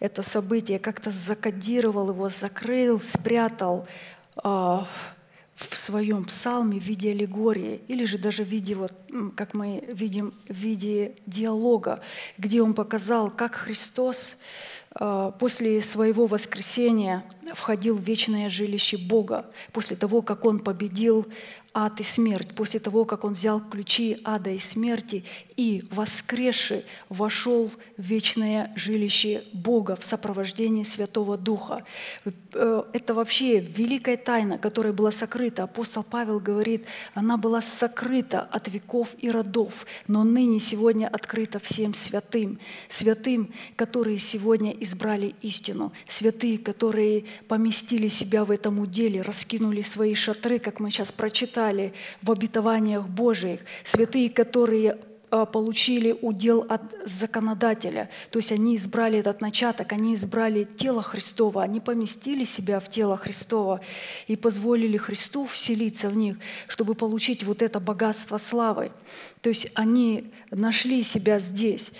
[0.00, 3.86] это событие, как-то закодировал его, закрыл, спрятал
[4.36, 4.86] а,
[5.54, 8.94] в своем псалме в виде аллегории или же даже в виде, вот,
[9.34, 12.00] как мы видим, в виде диалога,
[12.38, 14.36] где он показал, как Христос
[14.98, 17.24] а, после своего воскресения
[17.54, 21.26] входил в вечное жилище Бога, после того, как Он победил
[21.76, 25.24] ад и смерть, после того, как Он взял ключи ада и смерти
[25.56, 31.84] и, воскресший, вошел в вечное жилище Бога в сопровождении Святого Духа.
[32.54, 35.64] Э, это вообще великая тайна, которая была сокрыта.
[35.64, 41.92] Апостол Павел говорит, она была сокрыта от веков и родов, но ныне сегодня открыта всем
[41.92, 42.58] святым.
[42.88, 45.92] Святым, которые сегодня избрали истину.
[46.08, 51.65] Святые, которые поместили себя в этом уделе, раскинули свои шатры, как мы сейчас прочитали,
[52.22, 53.60] в обетованиях Божиих.
[53.84, 54.98] Святые, которые
[55.28, 58.08] а, получили удел от законодателя.
[58.30, 63.16] То есть они избрали этот начаток, они избрали тело Христово, они поместили себя в тело
[63.16, 63.80] Христово
[64.28, 66.38] и позволили Христу вселиться в них,
[66.68, 68.92] чтобы получить вот это богатство славы.
[69.40, 71.92] То есть они нашли себя здесь.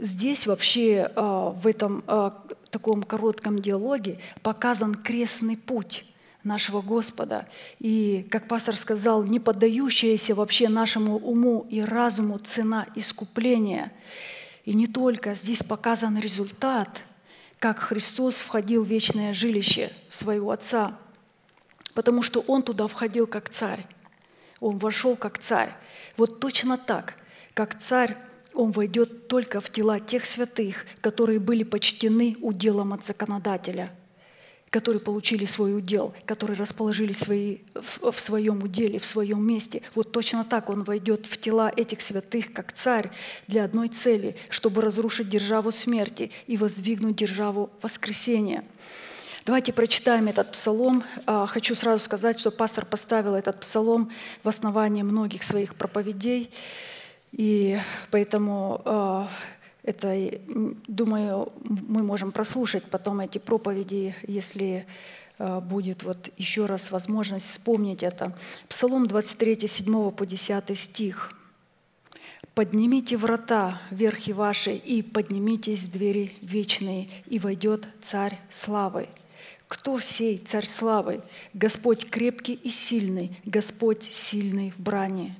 [0.00, 6.04] Здесь вообще а, в этом а, таком коротком диалоге показан крестный путь
[6.44, 7.48] нашего Господа.
[7.78, 13.92] И, как пастор сказал, не поддающаяся вообще нашему уму и разуму цена искупления.
[14.64, 17.02] И не только, здесь показан результат,
[17.58, 20.98] как Христос входил в вечное жилище своего Отца,
[21.94, 23.86] потому что Он туда входил как царь.
[24.60, 25.74] Он вошел как царь.
[26.16, 27.14] Вот точно так,
[27.54, 28.16] как царь,
[28.54, 33.90] он войдет только в тела тех святых, которые были почтены уделом от законодателя–
[34.74, 39.82] которые получили свой удел, которые расположились свои, в, в своем уделе, в своем месте.
[39.94, 43.12] Вот точно так он войдет в тела этих святых, как царь,
[43.46, 48.64] для одной цели, чтобы разрушить державу смерти и воздвигнуть державу воскресения.
[49.46, 51.04] Давайте прочитаем этот псалом.
[51.24, 54.10] А, хочу сразу сказать, что пастор поставил этот псалом
[54.42, 56.50] в основании многих своих проповедей.
[57.30, 57.78] И
[58.10, 59.28] поэтому а,
[59.84, 60.40] это,
[60.88, 64.86] думаю, мы можем прослушать потом эти проповеди, если
[65.38, 68.34] э, будет вот еще раз возможность вспомнить это.
[68.68, 71.32] Псалом 23, 7 по 10 стих.
[72.54, 79.08] «Поднимите врата верхи ваши, и поднимитесь двери вечные, и войдет Царь славы».
[79.68, 81.20] Кто сей Царь славы?
[81.52, 85.34] Господь крепкий и сильный, Господь сильный в брани.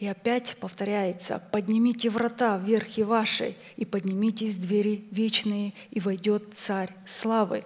[0.00, 7.64] И опять повторяется, поднимите врата верхи ваши, и поднимитесь двери вечные, и войдет Царь славы.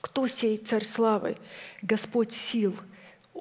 [0.00, 1.36] Кто сей Царь славы?
[1.82, 2.74] Господь сил–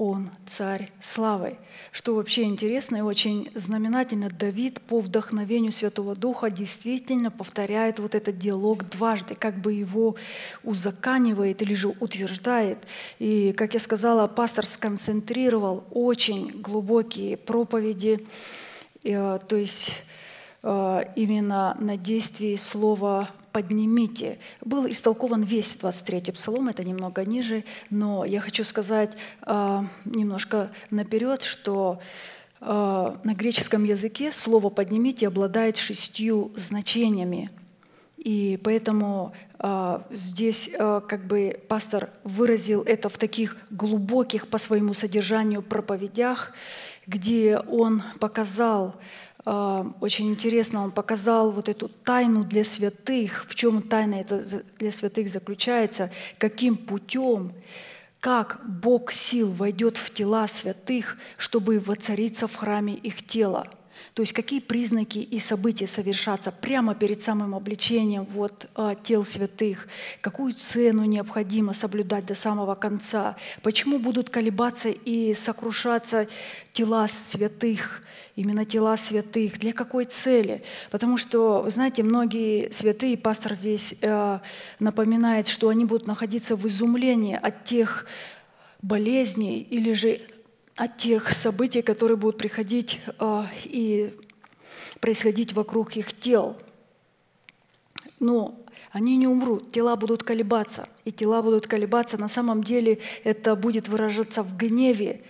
[0.01, 1.59] он царь славы.
[1.91, 8.39] Что вообще интересно и очень знаменательно, Давид по вдохновению Святого Духа действительно повторяет вот этот
[8.39, 10.15] диалог дважды, как бы его
[10.63, 12.79] узаканивает или же утверждает.
[13.19, 18.25] И, как я сказала, пастор сконцентрировал очень глубокие проповеди,
[19.03, 20.01] э, то есть
[20.63, 24.39] именно на действии слова поднимите.
[24.63, 31.43] Был истолкован весь 23-й псалом, это немного ниже, но я хочу сказать э, немножко наперед,
[31.43, 31.99] что
[32.59, 37.49] э, на греческом языке слово «поднимите» обладает шестью значениями.
[38.17, 44.93] И поэтому э, здесь э, как бы пастор выразил это в таких глубоких по своему
[44.93, 46.53] содержанию проповедях,
[47.07, 48.95] где он показал,
[49.45, 54.43] очень интересно, он показал вот эту тайну для святых, в чем тайна это
[54.77, 57.53] для святых заключается, каким путем,
[58.19, 63.67] как Бог сил войдет в тела святых, чтобы воцариться в храме их тела–
[64.13, 69.87] то есть какие признаки и события совершатся прямо перед самым обличением вот, а, тел святых,
[70.19, 76.27] какую цену необходимо соблюдать до самого конца, почему будут колебаться и сокрушаться
[76.73, 78.01] тела святых,
[78.35, 80.63] именно тела святых, для какой цели.
[80.89, 84.39] Потому что, знаете, многие святые, пастор здесь э,
[84.79, 88.05] напоминает, что они будут находиться в изумлении от тех
[88.81, 90.21] болезней или же
[90.75, 94.13] от тех событий, которые будут приходить э, и
[94.99, 96.57] происходить вокруг их тел.
[98.19, 98.57] Но
[98.91, 100.87] они не умрут, тела будут колебаться.
[101.05, 102.17] И тела будут колебаться.
[102.17, 105.21] На самом деле это будет выражаться в гневе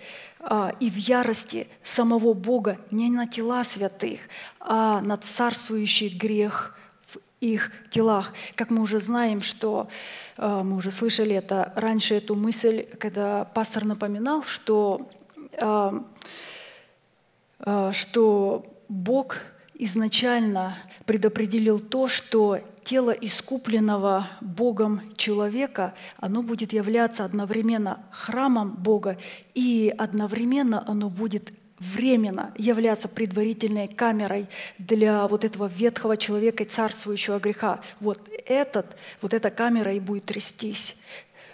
[0.79, 4.21] и в ярости самого Бога не на тела святых,
[4.59, 6.75] а на царствующий грех
[7.07, 8.33] в их телах.
[8.55, 9.87] Как мы уже знаем, что
[10.37, 15.11] а, мы уже слышали это раньше, эту мысль, когда пастор напоминал, что
[15.59, 16.03] а,
[17.59, 19.37] а, что Бог
[19.75, 20.75] изначально
[21.05, 29.17] предопределил то, что тело искупленного Богом человека, оно будет являться одновременно храмом Бога
[29.53, 37.39] и одновременно оно будет временно являться предварительной камерой для вот этого ветхого человека и царствующего
[37.39, 37.81] греха.
[37.99, 40.95] Вот, этот, вот эта камера и будет трястись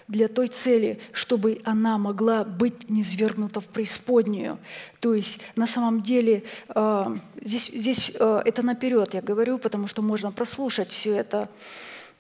[0.08, 4.58] для той цели, чтобы она могла быть низвергнута в преисподнюю.
[5.00, 7.06] То есть на самом деле э,
[7.42, 11.50] здесь, здесь э, это наперед я говорю, потому что можно прослушать все это.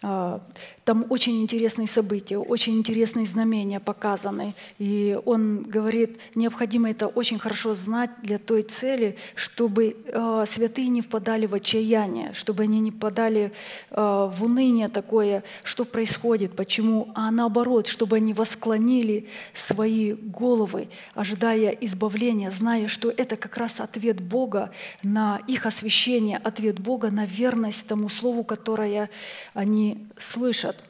[0.03, 0.41] А,
[0.83, 4.53] Там очень интересные события, очень интересные знамения показаны.
[4.77, 11.01] И он говорит, необходимо это очень хорошо знать для той цели, чтобы а, святые не
[11.01, 13.51] впадали в отчаяние, чтобы они не впадали
[13.89, 21.71] а, в уныние такое, что происходит, почему, а наоборот, чтобы они восклонили свои головы, ожидая
[21.71, 24.69] избавления, зная, что это как раз ответ Бога
[25.01, 29.09] на их освящение, ответ Бога на верность тому слову, которое
[29.55, 29.86] они
[30.17, 30.83] слышат.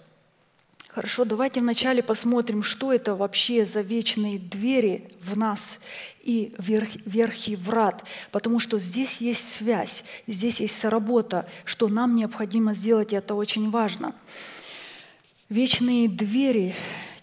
[0.97, 5.79] Хорошо, давайте вначале посмотрим, что это вообще за вечные двери в нас
[6.23, 12.73] и верх, верхи врат, потому что здесь есть связь, здесь есть соработа, что нам необходимо
[12.73, 14.15] сделать, и это очень важно.
[15.49, 16.73] Вечные двери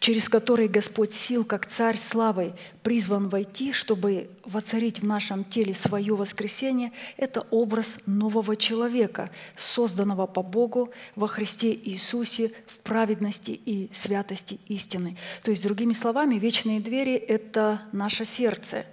[0.05, 2.52] через который Господь сил, как Царь славой,
[2.82, 10.42] призван войти, чтобы воцарить в нашем теле свое воскресение, это образ нового человека, созданного по
[10.42, 15.16] Богу во Христе Иисусе в праведности и святости истины.
[15.42, 18.84] То есть, другими словами, вечные двери– это наше сердце.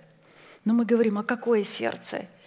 [0.64, 2.26] Но мы говорим, а какое сердце–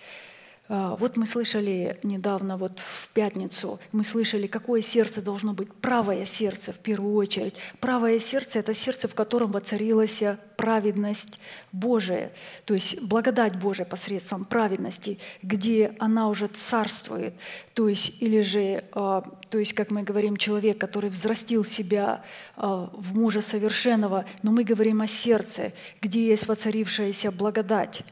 [0.69, 5.73] вот мы слышали недавно, вот в пятницу, мы слышали, какое сердце должно быть.
[5.75, 7.55] Правое сердце в первую очередь.
[7.81, 10.23] Правое сердце– это сердце, в котором воцарилась
[10.57, 11.41] праведность
[11.73, 12.33] Божия,
[12.65, 17.35] то есть благодать Божия посредством праведности, где она уже царствует.
[17.75, 22.23] То есть, или же, а, то есть, как мы говорим, человек, который взрастил себя
[22.57, 28.03] а, в мужа совершенного, но мы говорим о сердце, где есть воцарившаяся благодать.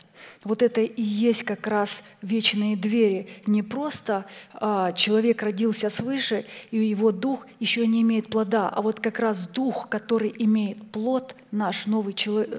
[0.44, 3.28] Вот это и есть как раз вечные двери.
[3.46, 9.00] Не просто а, человек родился свыше, и его дух еще не имеет плода, а вот
[9.00, 12.16] как раз дух, который имеет плод, наш новый,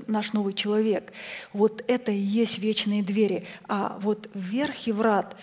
[0.07, 1.11] наш новый человек.
[1.51, 3.45] Вот это и есть вечные двери.
[3.67, 5.35] А вот верх и врат,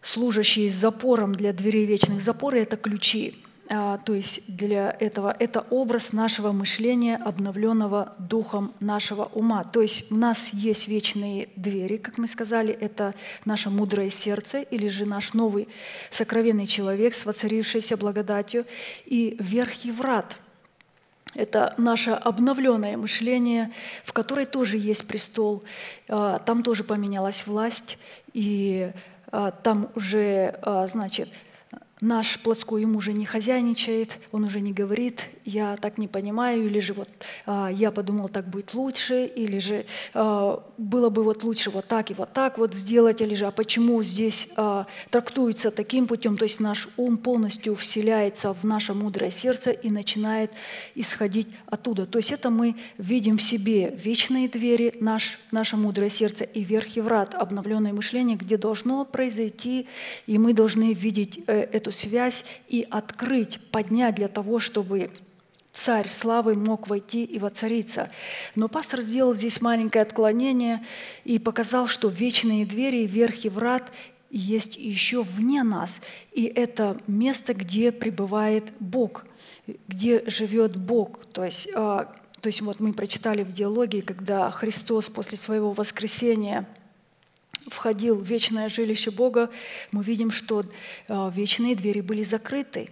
[0.00, 3.34] служащие запором для дверей вечных запоры, это ключи.
[3.74, 9.64] А, то есть для этого это образ нашего мышления, обновленного духом нашего ума.
[9.64, 13.14] То есть у нас есть вечные двери, как мы сказали, это
[13.46, 15.68] наше мудрое сердце или же наш новый
[16.10, 18.66] сокровенный человек с воцарившейся благодатью
[19.06, 20.36] и верх врат–
[21.34, 23.72] это наше обновленное мышление,
[24.04, 25.64] в которой тоже есть престол.
[26.08, 27.98] А, там тоже поменялась власть,
[28.34, 28.92] и
[29.30, 30.58] а, там уже,
[30.90, 31.30] значит,
[32.02, 36.80] наш плотской ум уже не хозяйничает, он уже не говорит, я так не понимаю, или
[36.80, 37.08] же вот
[37.46, 42.10] а, я подумал, так будет лучше, или же а, было бы вот лучше вот так
[42.10, 46.42] и вот так вот сделать, или же а почему здесь а, трактуется таким путем, то
[46.42, 50.50] есть наш ум полностью вселяется в наше мудрое сердце и начинает
[50.96, 52.06] исходить оттуда.
[52.06, 56.96] То есть это мы видим в себе вечные двери, наш, наше мудрое сердце и верх
[56.96, 59.86] и врат, обновленное мышление, где должно произойти,
[60.26, 65.10] и мы должны видеть э, эту связь и открыть, поднять для того, чтобы
[65.72, 68.10] царь славы мог войти и воцариться.
[68.54, 70.84] Но пастор сделал здесь маленькое отклонение
[71.24, 73.90] и показал, что вечные двери, верхи врат
[74.30, 76.00] есть еще вне нас.
[76.32, 79.26] И это место, где пребывает Бог,
[79.88, 81.24] где живет Бог.
[81.32, 86.66] То есть, а, то есть вот мы прочитали в диалоге, когда Христос после своего воскресения–
[87.68, 89.50] входил в вечное жилище Бога,
[89.90, 90.64] мы видим, что
[91.08, 92.88] а, вечные двери были закрыты.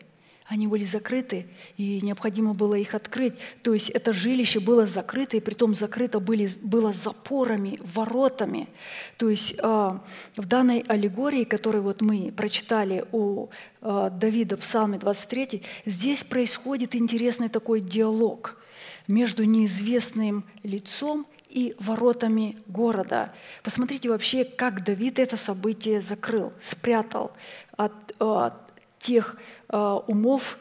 [0.51, 1.47] Они были закрыты,
[1.77, 3.35] и необходимо было их открыть.
[3.63, 8.69] То есть это жилище было закрыто, и притом закрыто были, было запорами, воротами.
[9.17, 13.47] То есть э, в данной аллегории, которую вот мы прочитали у
[13.81, 18.61] э, Давида в Псалме 23, здесь происходит интересный такой диалог
[19.07, 23.33] между неизвестным лицом и воротами города.
[23.63, 27.33] Посмотрите вообще, как Давид это событие закрыл, спрятал
[27.77, 28.55] от, э, от
[28.99, 29.37] тех
[29.69, 30.59] э, умов,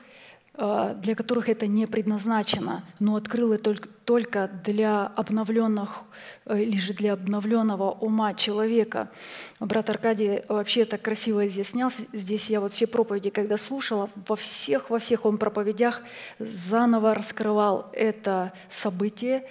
[0.55, 6.01] э, для которых это не предназначено, но открыл это только, для обновленных
[6.47, 9.11] же для обновленного ума человека.
[9.59, 11.91] Брат Аркадий вообще так красиво изъяснял.
[11.91, 16.01] Здесь я вот все проповеди, когда слушала, во всех, во всех он проповедях
[16.39, 19.43] заново раскрывал это событие,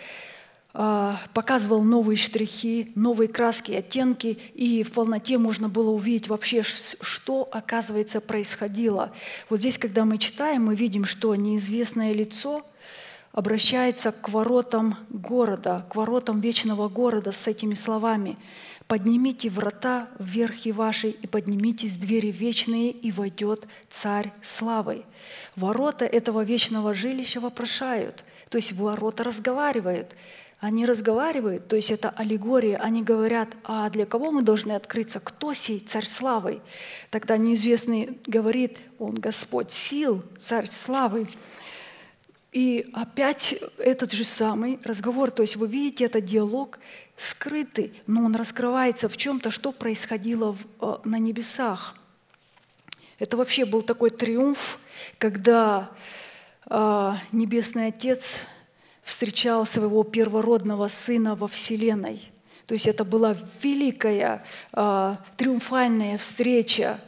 [0.72, 8.20] показывал новые штрихи, новые краски, оттенки, и в полноте можно было увидеть вообще, что, оказывается,
[8.20, 9.12] происходило.
[9.48, 12.62] Вот здесь, когда мы читаем, мы видим, что неизвестное лицо
[13.32, 18.36] обращается к воротам города, к воротам вечного города с этими словами
[18.86, 25.04] «Поднимите врата вверхи вашей, и поднимитесь двери вечные, и войдет Царь славой».
[25.56, 30.14] Ворота этого вечного жилища вопрошают, то есть ворота разговаривают–
[30.61, 35.52] они разговаривают, то есть это аллегория, они говорят, а для кого мы должны открыться, кто
[35.52, 36.61] сей царь славы?
[37.11, 41.28] Тогда неизвестный говорит, он Господь сил, царь славы.
[42.50, 46.80] И опять этот же самый разговор, то есть вы видите, это диалог
[47.16, 51.94] скрытый, но он раскрывается в чем-то, что происходило в, э, на небесах.
[53.20, 54.78] Это вообще был такой триумф,
[55.18, 55.90] когда
[56.68, 58.44] э, Небесный Отец
[59.09, 62.30] встречал своего первородного Сына во Вселенной.
[62.66, 64.44] То есть это была великая
[64.74, 67.00] э, триумфальная встреча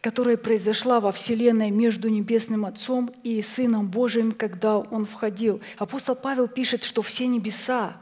[0.00, 5.60] которая произошла во Вселенной между Небесным Отцом и Сыном Божиим, когда Он входил.
[5.76, 7.96] Апостол Павел пишет, что все небеса,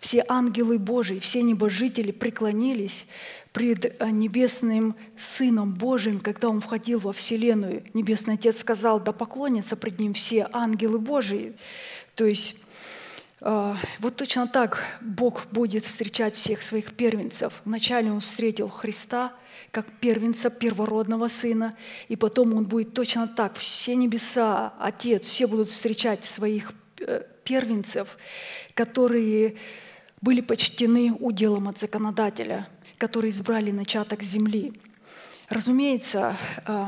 [0.00, 3.06] все ангелы Божии, все небожители преклонились
[3.52, 7.84] пред э, Небесным Сыном Божиим, когда Он входил во Вселенную.
[7.94, 11.54] Небесный Отец сказал, да поклонятся пред Ним все ангелы Божии.
[12.16, 12.65] То есть
[13.40, 17.60] вот точно так Бог будет встречать всех своих первенцев.
[17.64, 19.32] Вначале Он встретил Христа–
[19.70, 21.76] как первенца, первородного сына,
[22.08, 23.56] и потом он будет точно так.
[23.56, 28.16] Все небеса, Отец, все будут встречать своих э, первенцев,
[28.74, 29.56] которые
[30.20, 32.66] были почтены уделом от законодателя,
[32.96, 34.72] которые избрали начаток земли.
[35.48, 36.34] Разумеется,
[36.66, 36.86] э,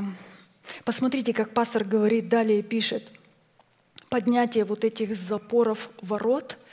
[0.84, 3.12] посмотрите, как пастор говорит, далее пишет,
[4.09, 6.59] поднятие вот этих запоров ворот–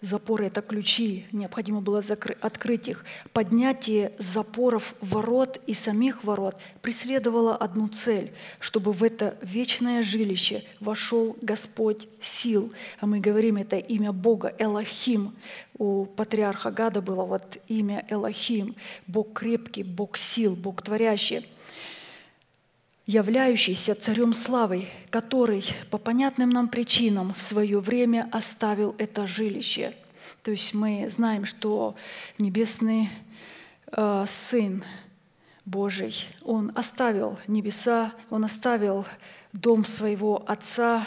[0.00, 3.04] Запоры– это ключи, необходимо было закры- открыть их.
[3.34, 11.36] Поднятие запоров ворот и самих ворот преследовало одну цель, чтобы в это вечное жилище вошел
[11.42, 12.72] Господь сил.
[12.98, 15.36] А мы говорим это имя Бога, Элохим.
[15.76, 18.76] У патриарха Гада было вот имя Элохим,
[19.06, 21.46] Бог крепкий, Бог сил, Бог творящий
[23.06, 29.94] являющийся царем славы, который по понятным нам причинам в свое время оставил это жилище.
[30.42, 31.96] То есть мы знаем, что
[32.38, 33.10] небесный
[33.92, 34.84] э, Сын
[35.64, 39.04] Божий, Он оставил небеса, Он оставил
[39.52, 41.06] дом своего Отца,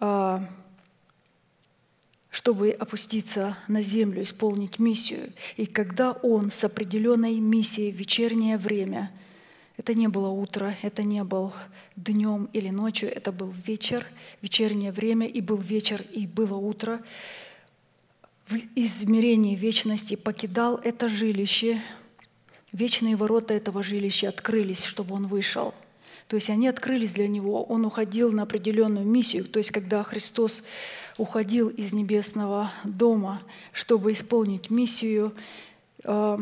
[0.00, 0.40] э,
[2.30, 5.32] чтобы опуститься на землю, исполнить миссию.
[5.56, 9.10] И когда Он с определенной миссией в вечернее время–
[9.76, 11.52] это не было утро, это не был
[11.96, 14.06] днем или ночью, это был вечер,
[14.40, 17.00] вечернее время, и был вечер, и было утро.
[18.48, 21.82] В измерении вечности покидал это жилище,
[22.72, 25.74] вечные ворота этого жилища открылись, чтобы он вышел.
[26.28, 29.44] То есть они открылись для него, он уходил на определенную миссию.
[29.44, 30.64] То есть когда Христос
[31.18, 35.32] уходил из небесного дома, чтобы исполнить миссию,
[36.04, 36.38] э,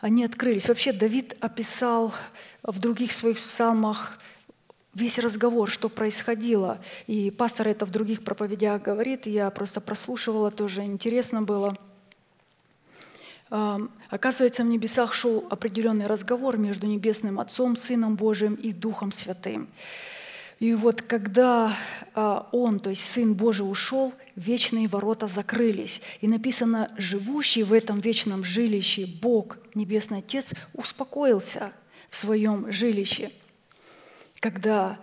[0.00, 0.68] они открылись.
[0.68, 2.14] Вообще Давид описал
[2.68, 4.18] в других своих псалмах
[4.94, 6.78] весь разговор, что происходило.
[7.06, 11.76] И пастор это в других проповедях говорит, я просто прослушивала, тоже интересно было.
[14.10, 19.68] Оказывается, в небесах шел определенный разговор между Небесным Отцом, Сыном Божиим и Духом Святым.
[20.60, 21.72] И вот когда
[22.14, 26.02] а, Он, то есть Сын Божий, ушел, вечные ворота закрылись.
[26.20, 31.72] И написано, живущий в этом вечном жилище Бог, Небесный Отец, успокоился–
[32.10, 33.30] в своем жилище,
[34.40, 34.98] когда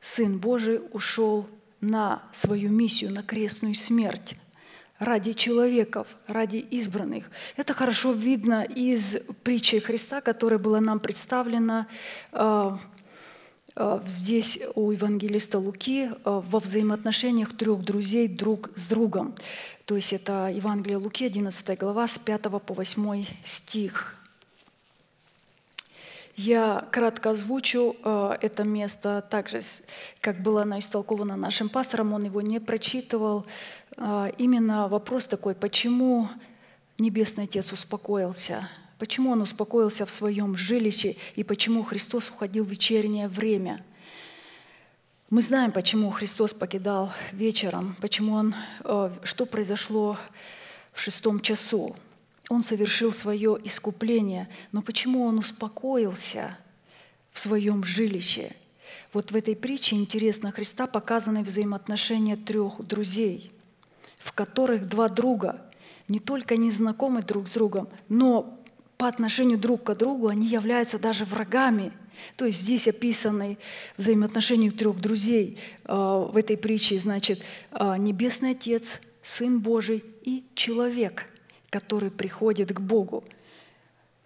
[0.00, 1.48] Сын Божий ушел
[1.80, 4.36] на свою миссию, на крестную смерть
[4.98, 7.30] ради человеков, ради избранных.
[7.56, 11.88] Это хорошо видно из притчи Христа, которая была нам представлена
[12.32, 12.70] э,
[13.74, 19.34] э, здесь у евангелиста Луки э, во взаимоотношениях трех друзей друг с другом.
[19.86, 24.21] То есть это Евангелие Луки, 11 глава, с 5 по 8 стих.
[26.36, 29.60] Я кратко озвучу э, это место также,
[30.20, 33.44] как было оно истолковано нашим пастором, он его не прочитывал.
[33.98, 36.28] Э, именно вопрос такой, почему
[36.98, 38.66] Небесный Отец успокоился,
[38.98, 43.84] почему Он успокоился в своем жилище и почему Христос уходил в вечернее время.
[45.28, 48.54] Мы знаем, почему Христос покидал вечером, почему Он,
[48.84, 50.16] э, что произошло
[50.92, 51.94] в шестом часу.
[52.48, 56.56] Он совершил свое искупление, но почему он успокоился
[57.32, 58.54] в своем жилище?
[59.12, 63.52] Вот в этой притче интересно Христа показаны взаимоотношения трех друзей,
[64.18, 65.62] в которых два друга
[66.08, 68.58] не только не знакомы друг с другом, но
[68.98, 71.92] по отношению друг к другу они являются даже врагами.
[72.36, 73.58] То есть здесь описаны
[73.96, 81.28] взаимоотношения трех друзей э, в этой притче, значит, э, Небесный Отец, Сын Божий и человек–
[81.72, 83.24] который приходит к Богу.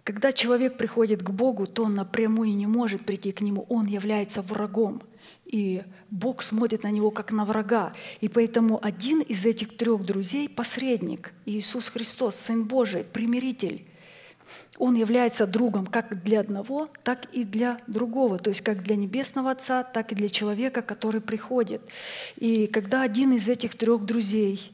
[0.03, 4.41] Когда человек приходит к Богу, то он напрямую не может прийти к Нему, он является
[4.41, 5.01] врагом.
[5.45, 7.93] И Бог смотрит на него как на врага.
[8.19, 13.85] И поэтому один из этих трех друзей– посредник, Иисус Христос, Сын Божий, примиритель.
[14.77, 19.51] Он является другом как для одного, так и для другого, то есть как для Небесного
[19.51, 21.81] Отца, так и для человека, который приходит.
[22.35, 24.71] И когда один из этих трех друзей,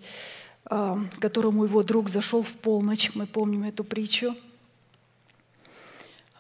[0.76, 4.36] а, которому его друг зашел в полночь, мы помним эту притчу,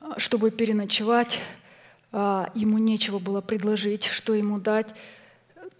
[0.01, 1.39] а, чтобы переночевать,
[2.11, 4.95] а, ему нечего было предложить, что ему дать,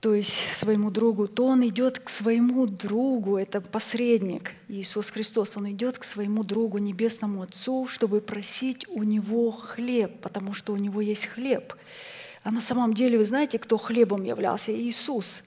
[0.02, 5.72] то есть своему другу, то он идет к своему другу, это посредник Иисус Христос, он
[5.72, 11.02] идет к своему другу, Небесному Отцу, чтобы просить у него хлеб, потому что у него
[11.02, 11.74] есть хлеб.
[12.44, 14.72] А на самом деле, вы знаете, кто хлебом являлся?
[14.72, 15.46] Иисус.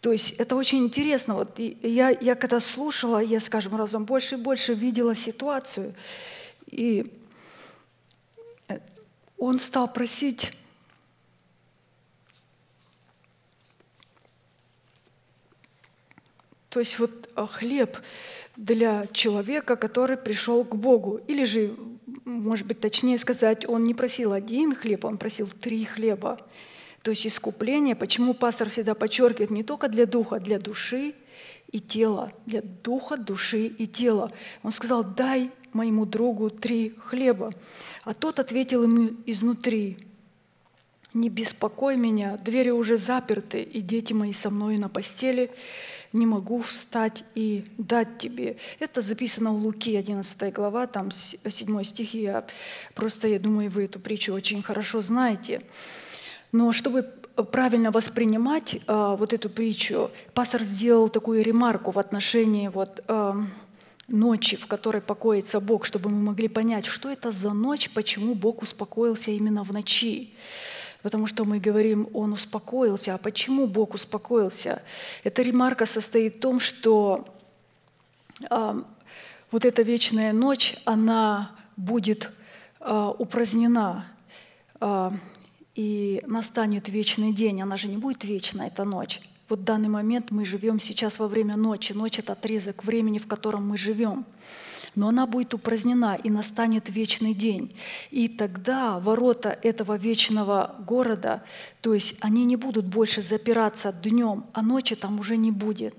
[0.00, 1.34] То есть это очень интересно.
[1.34, 5.94] Вот я, я когда слушала, я с каждым разом больше и больше видела ситуацию.
[6.66, 7.12] И
[9.36, 10.52] он стал просить
[16.70, 17.98] То есть вот а, хлеб
[18.56, 21.20] для человека, который пришел к Богу.
[21.26, 21.74] Или же,
[22.24, 26.38] может быть, точнее сказать, он не просил один хлеб, он просил три хлеба.
[27.08, 31.14] То есть искупление, почему пастор всегда подчеркивает, не только для духа, а для души
[31.72, 34.30] и тела, для духа, души и тела.
[34.62, 37.54] Он сказал, дай моему другу три хлеба.
[38.04, 39.96] А тот ответил ему изнутри,
[41.14, 45.50] не беспокой меня, двери уже заперты, и дети мои со мной на постели
[46.12, 48.58] не могу встать и дать тебе.
[48.80, 52.46] Это записано у Луки, 11 глава, там 7 стих, я
[52.94, 55.62] просто, я думаю, вы эту притчу очень хорошо знаете.
[56.52, 57.02] Но чтобы
[57.52, 63.36] правильно воспринимать а, вот эту притчу, пастор сделал такую ремарку в отношении вот, а,
[64.08, 68.62] ночи, в которой покоится Бог, чтобы мы могли понять, что это за ночь, почему Бог
[68.62, 70.32] успокоился именно в ночи.
[71.02, 73.14] Потому что мы говорим, он успокоился.
[73.14, 74.82] А почему Бог успокоился?
[75.22, 77.24] Эта ремарка состоит в том, что
[78.50, 78.82] э,
[79.52, 82.30] вот эта вечная ночь, она будет
[82.80, 84.06] э, упразднена.
[85.78, 87.62] И настанет вечный день.
[87.62, 89.20] Она же не будет вечна, эта ночь.
[89.48, 91.92] Вот в данный момент мы живем сейчас во время ночи.
[91.92, 94.26] Ночь— это отрезок времени, в котором мы живем
[94.94, 97.72] но она будет упразднена, и настанет вечный день.
[98.10, 101.44] И тогда ворота этого вечного города,
[101.80, 105.94] то есть они не будут больше запираться днем, а ночи там уже не будет.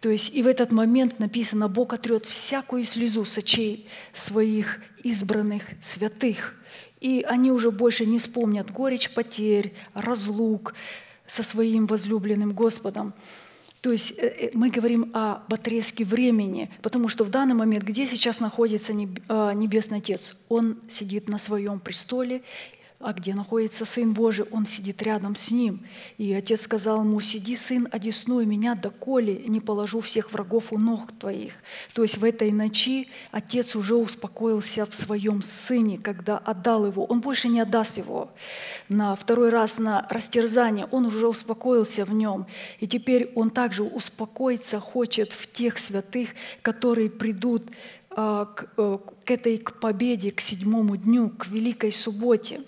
[0.00, 5.64] То есть и в этот момент написано, Бог отрет всякую слезу с очей своих избранных
[5.82, 6.54] святых.
[7.00, 10.74] И они уже больше не вспомнят горечь потерь, разлук
[11.26, 13.14] со своим возлюбленным Господом.
[13.80, 18.06] То есть э, э, мы говорим о отрезке времени, потому что в данный момент, где
[18.06, 18.92] сейчас находится
[19.28, 22.42] а, Небесный Отец, Он сидит на своем престоле,
[23.00, 25.86] а где находится Сын Божий, Он сидит рядом с Ним.
[26.16, 31.12] И Отец сказал ему, «Сиди, Сын, одесную меня, доколе не положу всех врагов у ног
[31.12, 31.52] твоих».
[31.94, 37.04] То есть в этой ночи Отец уже успокоился в своем Сыне, когда отдал его.
[37.04, 38.30] Он больше не отдаст его
[38.88, 40.88] на второй раз на растерзание.
[40.90, 42.46] Он уже успокоился в нем.
[42.80, 46.30] И теперь Он также успокоиться хочет в тех святых,
[46.62, 47.70] которые придут
[48.18, 52.60] к, э, к этой к победе, к седьмому дню, к Великой Субботе.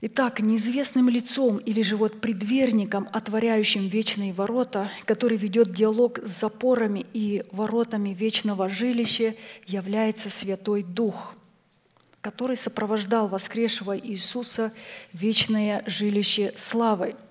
[0.00, 7.06] Итак, неизвестным лицом или же вот предверником, отворяющим вечные ворота, который ведет диалог с запорами
[7.12, 11.34] и воротами вечного жилища, является Святой Дух,
[12.20, 14.72] который сопровождал воскресшего Иисуса
[15.12, 17.14] вечное жилище славой–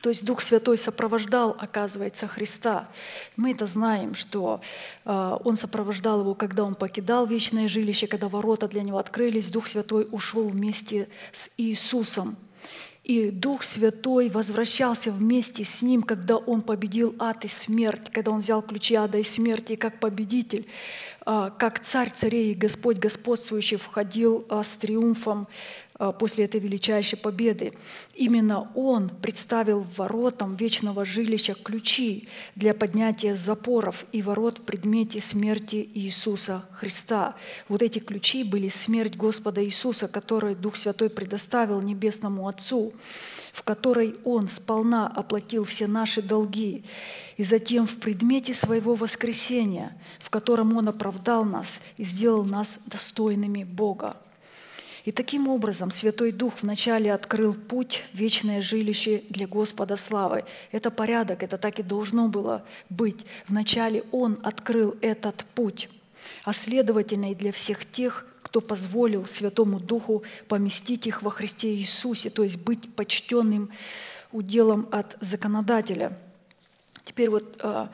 [0.00, 2.88] то есть Дух Святой сопровождал, оказывается, Христа.
[3.36, 4.62] Мы это знаем, что
[5.04, 9.66] э, Он сопровождал его, когда Он покидал вечное жилище, когда ворота для Него открылись, Дух
[9.66, 12.36] Святой ушел вместе с Иисусом.
[13.04, 18.38] И Дух Святой возвращался вместе с Ним, когда Он победил ад и смерть, когда Он
[18.38, 20.66] взял ключи ада и смерти, и как победитель,
[21.58, 25.46] как царь царей Господь господствующий входил э, с триумфом
[26.00, 27.74] а, после этой величайшей победы.
[28.14, 32.26] Именно Он представил воротам вечного жилища ключи
[32.56, 37.36] для поднятия запоров и ворот в предмете смерти Иисуса Христа.
[37.68, 42.94] Вот эти ключи были смерть Господа Иисуса, которую Дух Святой предоставил Небесному Отцу,
[43.52, 46.84] в которой Он сполна оплатил все наши долги,
[47.36, 53.64] и затем в предмете своего воскресения, в котором Он оправдал нас и сделал нас достойными
[53.64, 54.16] Бога.
[55.04, 60.44] И таким образом Святой Дух вначале открыл путь вечное жилище для Господа славы.
[60.72, 63.24] Это порядок, это так и должно было быть.
[63.48, 65.88] Вначале Он открыл этот путь,
[66.44, 72.30] а следовательно и для всех тех, кто позволил Святому Духу поместить их во Христе Иисусе,
[72.30, 73.70] то есть быть почтенным
[74.32, 76.18] уделом от законодателя.
[77.04, 77.90] Теперь вот а,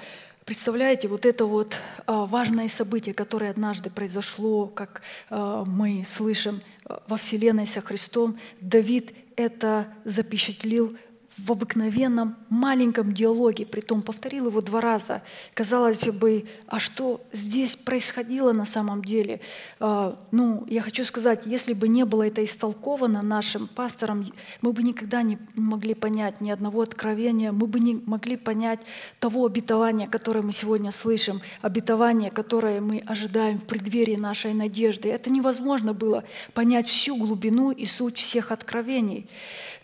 [0.47, 1.77] представляете, вот это вот
[2.07, 6.63] а, важное событие, которое однажды произошло, как а, мы слышим
[7.07, 10.97] во Вселенной со Христом, Давид это запечатлил
[11.39, 15.23] в обыкновенном маленьком диалоге, притом повторил его два раза.
[15.53, 19.41] Казалось бы, а что здесь происходило на самом деле?
[19.79, 24.25] А, ну, я хочу сказать, если бы не было это истолковано нашим пастором,
[24.63, 28.81] мы бы никогда не могли понять ни одного откровения, мы бы не могли понять
[29.21, 35.11] того обетования, которое мы сегодня слышим, обетование, которое мы ожидаем в преддверии нашей надежды.
[35.11, 39.29] Это невозможно было понять всю глубину и суть всех откровений.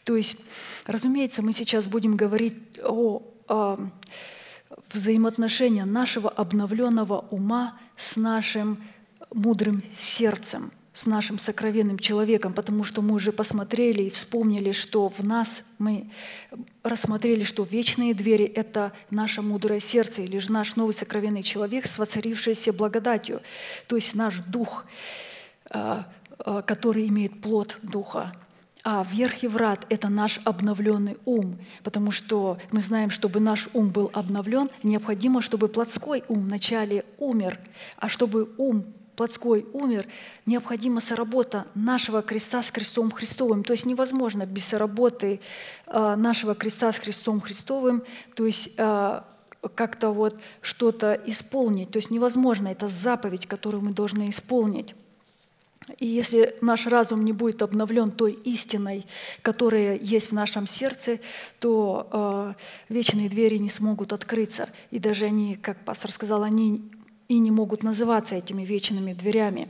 [0.04, 0.36] То есть,
[0.86, 2.54] разумеется, мы сейчас будем говорить
[2.84, 3.78] о, о
[4.92, 8.82] взаимоотношении нашего обновленного ума с нашим
[9.32, 15.24] мудрым сердцем, с нашим сокровенным человеком, потому что мы уже посмотрели и вспомнили, что в
[15.24, 16.10] нас мы
[16.82, 21.98] рассмотрели, что вечные двери— это наше мудрое сердце, или же наш новый сокровенный человек с
[21.98, 23.40] воцарившейся благодатью,
[23.86, 24.84] то есть наш дух,
[25.70, 28.34] а, а, который имеет плод духа.
[28.84, 34.10] А верхий врат— это наш обновленный ум, потому что мы знаем, чтобы наш ум был
[34.12, 37.60] обновлен, необходимо, чтобы плотской ум вначале умер,
[37.96, 38.84] а чтобы ум
[39.14, 40.06] плотской умер,
[40.46, 43.62] необходима соработа нашего креста с крестом Христовым.
[43.62, 45.40] То есть невозможно без соработы
[45.86, 48.02] а, нашего креста с крестом Христовым,
[48.34, 49.24] то есть а,
[49.76, 51.90] как-то вот что-то исполнить.
[51.90, 54.94] То есть невозможно, это заповедь, которую мы должны исполнить.
[55.98, 59.06] И если наш разум не будет обновлен той истиной,
[59.42, 61.18] которая есть в нашем сердце,
[61.58, 64.68] то э, вечные двери не смогут открыться.
[64.90, 66.82] И даже они, как пастор сказал, они
[67.28, 69.68] и не могут называться этими вечными дверями.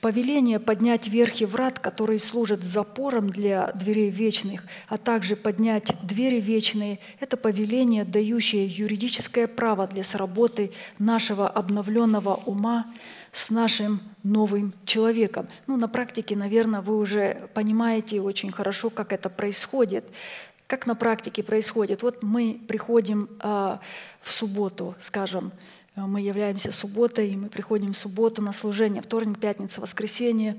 [0.00, 6.98] Повеление поднять верхи врат, которые служат запором для дверей вечных, а также поднять двери вечные–
[7.20, 12.86] это повеление, дающее юридическое право для сработы нашего обновленного ума
[13.34, 15.48] с нашим новым человеком.
[15.66, 20.04] Ну, на практике, наверное, вы уже понимаете очень хорошо, как это происходит.
[20.68, 22.02] Как на практике происходит?
[22.02, 23.78] Вот мы приходим э,
[24.22, 25.52] в субботу, скажем,
[25.96, 30.56] мы являемся субботой, и мы приходим в субботу на служение, вторник, пятница, воскресенье.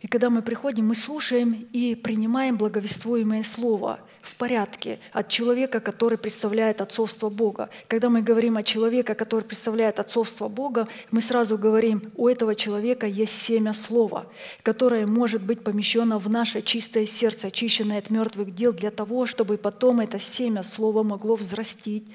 [0.00, 6.16] И когда мы приходим, мы слушаем и принимаем благовествуемое слово– в порядке от человека, который
[6.16, 7.68] представляет отцовство Бога.
[7.88, 13.06] Когда мы говорим о человеке, который представляет отцовство Бога, мы сразу говорим, у этого человека
[13.06, 14.26] есть семя слова,
[14.62, 19.58] которое может быть помещено в наше чистое сердце, очищенное от мертвых дел, для того, чтобы
[19.58, 22.06] потом это семя слова могло взрастить,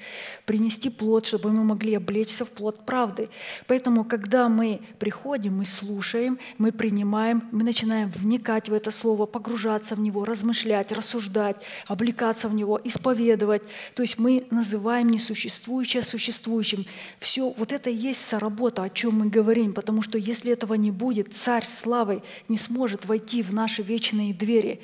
[0.46, 3.28] принести плод, чтобы мы могли облечься в плод правды.
[3.66, 9.94] Поэтому, когда мы приходим, мы слушаем, мы принимаем, мы начинаем вникать в это слово, погружаться
[9.94, 11.56] в него, размышлять, рассуждать,
[11.98, 13.62] облекаться в него, исповедовать.
[13.94, 16.86] То есть мы называем несуществующее существующим.
[17.18, 20.92] Все вот это и есть соработа, о чем мы говорим, потому что если этого не
[20.92, 24.80] будет, царь славы не сможет войти в наши вечные двери.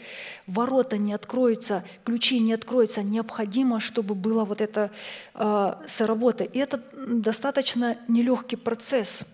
[0.49, 3.03] Ворота не откроются, ключи не откроются.
[3.03, 4.91] Необходимо, чтобы была вот эта
[5.35, 6.43] э, соработа.
[6.43, 9.27] И это достаточно нелегкий процесс,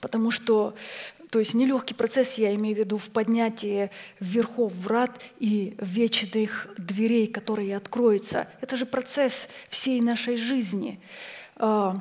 [0.00, 0.74] потому что
[1.30, 7.26] то есть нелегкий процесс, я имею в виду, в поднятии верхов врат и вечных дверей,
[7.26, 8.48] которые откроются.
[8.60, 11.00] Это же процесс всей нашей жизни.
[11.56, 11.96] А,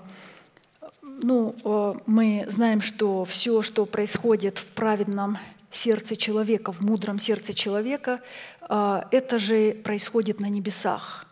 [1.01, 5.37] ну, а, мы знаем, что все, что происходит в праведном
[5.71, 8.21] сердце человека, в мудром сердце человека,
[8.61, 11.25] а, это же происходит на небесах.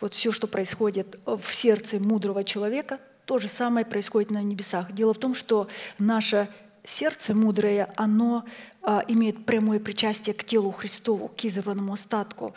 [0.00, 4.92] Вот все, что происходит в сердце мудрого человека, то же самое происходит на небесах.
[4.92, 5.68] Дело в том, что
[5.98, 6.48] наша
[6.86, 8.44] сердце мудрое, оно
[8.82, 12.54] а, имеет прямое причастие к телу Христову, к избранному остатку.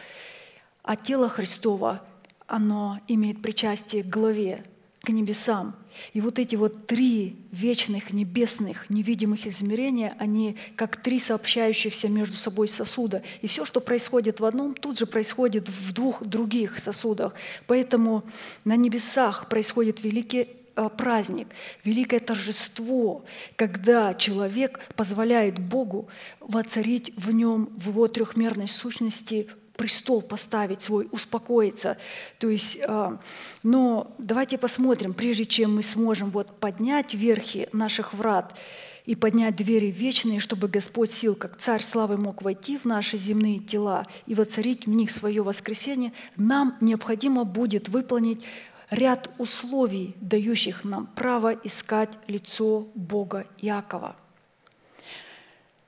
[0.84, 2.04] А тело Христово,
[2.48, 4.64] оно имеет причастие к главе,
[5.02, 5.76] к небесам.
[6.14, 12.68] И вот эти вот три вечных небесных невидимых измерения, они как три сообщающихся между собой
[12.68, 13.24] сосуда.
[13.42, 17.34] И все, что происходит в одном, тут же происходит в двух других сосудах.
[17.68, 18.24] Поэтому
[18.66, 20.59] на небесах происходит великий Э,
[20.98, 21.48] праздник,
[21.84, 23.24] великое торжество,
[23.56, 26.08] когда человек позволяет Богу
[26.40, 29.48] воцарить в нем, в его трехмерной сущности,
[29.80, 31.98] престол поставить свой, успокоиться.
[32.38, 33.18] То есть, э,
[33.64, 38.58] но давайте посмотрим, прежде чем мы сможем вот поднять верхи наших врат
[39.06, 43.60] и поднять двери вечные, чтобы Господь сил, как Царь славы, мог войти в наши земные
[43.60, 48.44] тела и воцарить в них свое воскресение, нам необходимо будет выполнить
[48.90, 54.16] ряд условий, дающих нам право искать лицо Бога Иакова.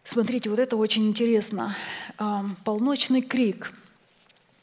[0.03, 1.75] Смотрите, вот это очень интересно.
[2.17, 3.73] А, Полночный крик.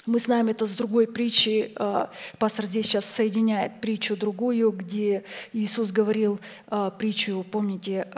[0.05, 1.73] Мы знаем это с другой притчи.
[1.77, 8.09] А, Пастор здесь сейчас соединяет притчу другую, где Иисус говорил а, притчу, помните,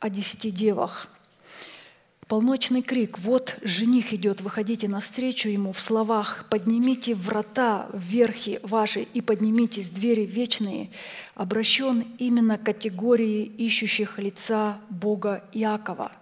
[0.00, 1.08] о десяти девах.
[2.28, 3.18] Полночный крик.
[3.18, 6.44] «Вот жених идет, выходите навстречу ему» в словах.
[6.50, 10.90] «Поднимите врата вверхи ваши и поднимитесь двери вечные»
[11.34, 16.12] обращен именно к категории ищущих лица Бога Иакова.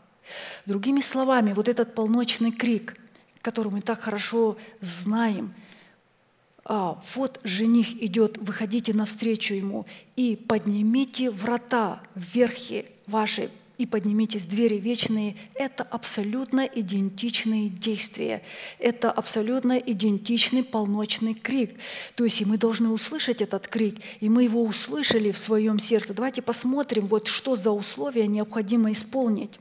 [0.65, 2.97] Другими словами, вот этот полночный крик,
[3.43, 5.55] который мы так хорошо знаем–
[6.69, 14.77] а, вот жених идет, выходите навстречу ему и поднимите врата вверхи ваши и поднимитесь двери
[14.77, 18.43] вечные, это абсолютно идентичные действия.
[18.79, 21.79] Это абсолютно идентичный полночный крик.
[22.15, 26.15] То есть и мы должны услышать этот крик, и мы его услышали в своем сердце.
[26.15, 29.59] Давайте посмотрим, вот что за условия необходимо исполнить.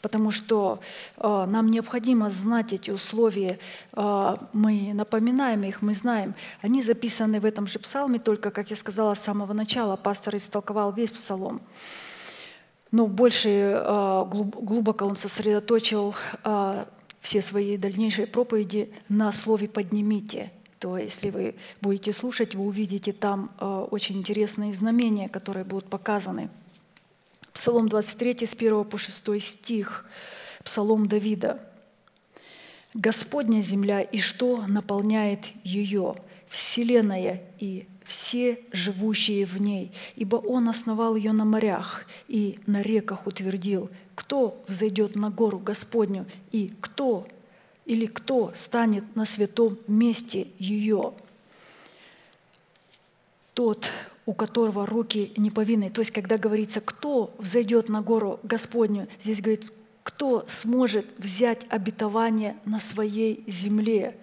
[0.00, 0.80] Потому что
[1.16, 3.58] э, нам необходимо знать эти условия.
[3.94, 6.34] Э, мы напоминаем их, мы знаем.
[6.62, 10.92] Они записаны в этом же псалме, только, как я сказала с самого начала, пастор истолковал
[10.92, 11.60] весь псалом.
[12.90, 16.84] Но больше э, глубоко он сосредоточил э,
[17.20, 20.50] все свои дальнейшие проповеди на слове «поднимите».
[20.78, 26.48] То если вы будете слушать, вы увидите там э, очень интересные знамения, которые будут показаны.
[27.52, 30.06] Псалом 23 с 1 по 6 стих,
[30.64, 31.60] Псалом Давида.
[32.94, 36.14] «Господня земля, и что наполняет ее?
[36.48, 43.26] Вселенная и все живущие в ней, ибо Он основал ее на морях и на реках
[43.26, 43.90] утвердил.
[44.14, 47.28] Кто взойдет на гору Господню и кто
[47.84, 51.12] или кто станет на святом месте ее?
[53.52, 53.90] Тот,
[54.24, 55.90] у которого руки не повинны.
[55.90, 59.70] То есть, когда говорится, кто взойдет на гору Господню, здесь говорит,
[60.02, 64.16] кто сможет взять обетование на своей земле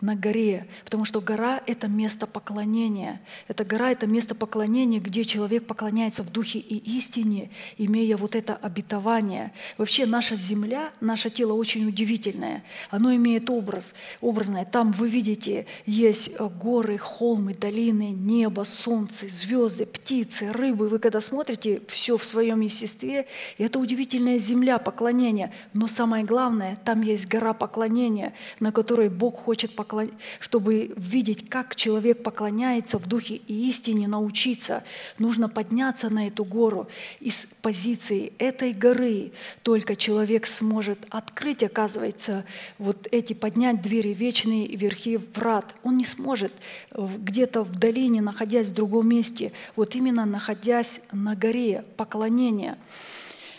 [0.00, 3.20] на горе, потому что гора— это место поклонения.
[3.48, 8.54] Эта гора— это место поклонения, где человек поклоняется в духе и истине, имея вот это
[8.56, 9.52] обетование.
[9.78, 12.64] Вообще наша земля, наше тело очень удивительное.
[12.90, 14.64] Оно имеет образ, образное.
[14.64, 20.88] Там вы видите, есть э, горы, холмы, долины, небо, солнце, звезды, птицы, рыбы.
[20.88, 23.26] Вы когда смотрите все в своем естестве,
[23.58, 25.52] это удивительная земля поклонения.
[25.74, 30.10] Но самое главное, там есть гора поклонения, на которой Бог хочет поклоняться поклон...
[30.38, 34.84] чтобы видеть, как человек поклоняется в духе и истине, научиться,
[35.18, 36.88] нужно подняться на эту гору.
[37.18, 42.44] Из позиции этой горы только человек сможет открыть, оказывается,
[42.78, 45.74] вот эти, поднять двери вечные и верхи врат.
[45.82, 46.52] Он не сможет
[46.92, 52.78] где-то в долине, находясь в другом месте, вот именно находясь на горе поклонения.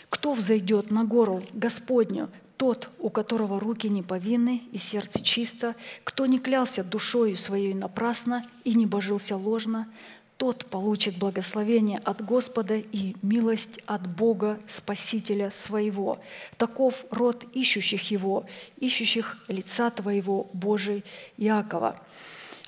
[0.08, 2.28] Кто взойдет на гору Господню,
[2.62, 5.74] тот, у которого руки не повинны и сердце чисто,
[6.04, 9.88] кто не клялся душою своей напрасно и не божился ложно,
[10.36, 16.18] тот получит благословение от Господа и милость от Бога, Спасителя своего.
[16.56, 21.02] Таков род ищущих Его, ищущих лица Твоего, Божий
[21.38, 21.96] Иакова.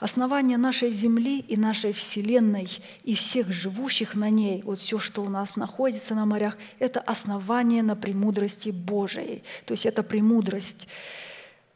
[0.04, 2.68] Основание нашей Земли и нашей Вселенной
[3.04, 7.82] и всех живущих на ней, вот все, что у нас находится на морях, это основание
[7.82, 9.42] на премудрости Божией.
[9.64, 10.88] То есть это премудрость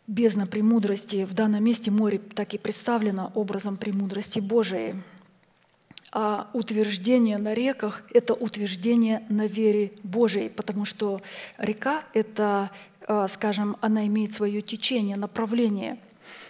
[0.06, 1.24] бездна премудрости.
[1.24, 4.96] В данном месте море так и представлено образом премудрости Божией.
[6.12, 11.22] А утверждение на реках– это утверждение на вере Божией, потому что
[11.56, 12.70] река– это,
[13.06, 15.98] а, скажем, она имеет свое течение, направление–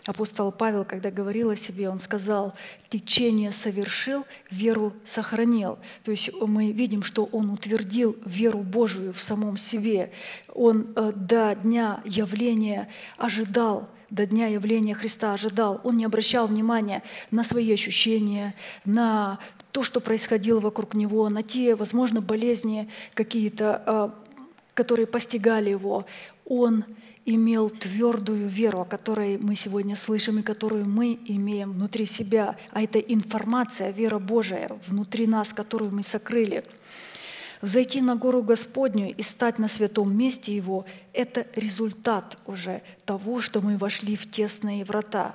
[0.09, 2.55] Апостол Павел, когда говорил о себе, он сказал,
[2.89, 5.79] течение совершил, веру сохранил.
[6.03, 10.11] То есть мы видим, что он утвердил веру Божию в самом себе.
[10.55, 15.79] Он э, до дня явления ожидал, до дня явления Христа ожидал.
[15.85, 18.55] Он не обращал внимания на свои ощущения,
[18.87, 19.39] на
[19.73, 24.11] то, что происходило вокруг него, на те, возможно, болезни какие-то, э,
[24.73, 26.07] которые постигали его.
[26.47, 26.87] Он
[27.35, 32.57] имел твердую веру, о которой мы сегодня слышим и которую мы имеем внутри себя.
[32.71, 36.65] А это информация, вера Божия внутри нас, которую мы сокрыли.
[37.61, 43.61] Зайти на гору Господню и стать на святом месте Его– это результат уже того, что
[43.61, 45.35] мы вошли в тесные врата,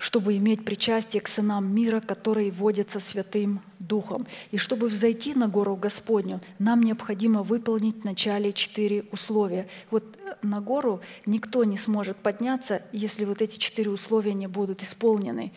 [0.00, 4.26] чтобы иметь причастие к сынам мира, которые водятся Святым Духом.
[4.50, 9.68] И чтобы взойти на гору Господню, нам необходимо выполнить вначале четыре условия.
[9.90, 14.82] Вот э, на гору никто не сможет подняться, если вот эти четыре условия не будут
[14.82, 15.52] исполнены.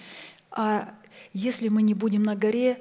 [0.52, 0.94] А
[1.32, 2.80] если мы не будем на горе,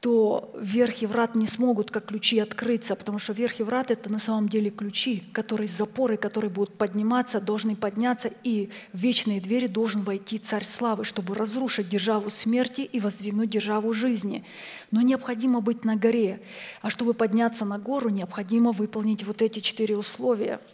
[0.00, 4.10] то верх и врат не смогут как ключи открыться, потому что верх и врат– это
[4.12, 9.66] на самом деле ключи, которые запоры, которые будут подниматься, должны подняться, и в вечные двери
[9.66, 14.44] должен войти Царь Славы, чтобы разрушить державу смерти и воздвигнуть державу жизни.
[14.92, 16.40] Но необходимо быть на горе,
[16.80, 20.60] а чтобы подняться на гору, необходимо выполнить вот эти четыре условия–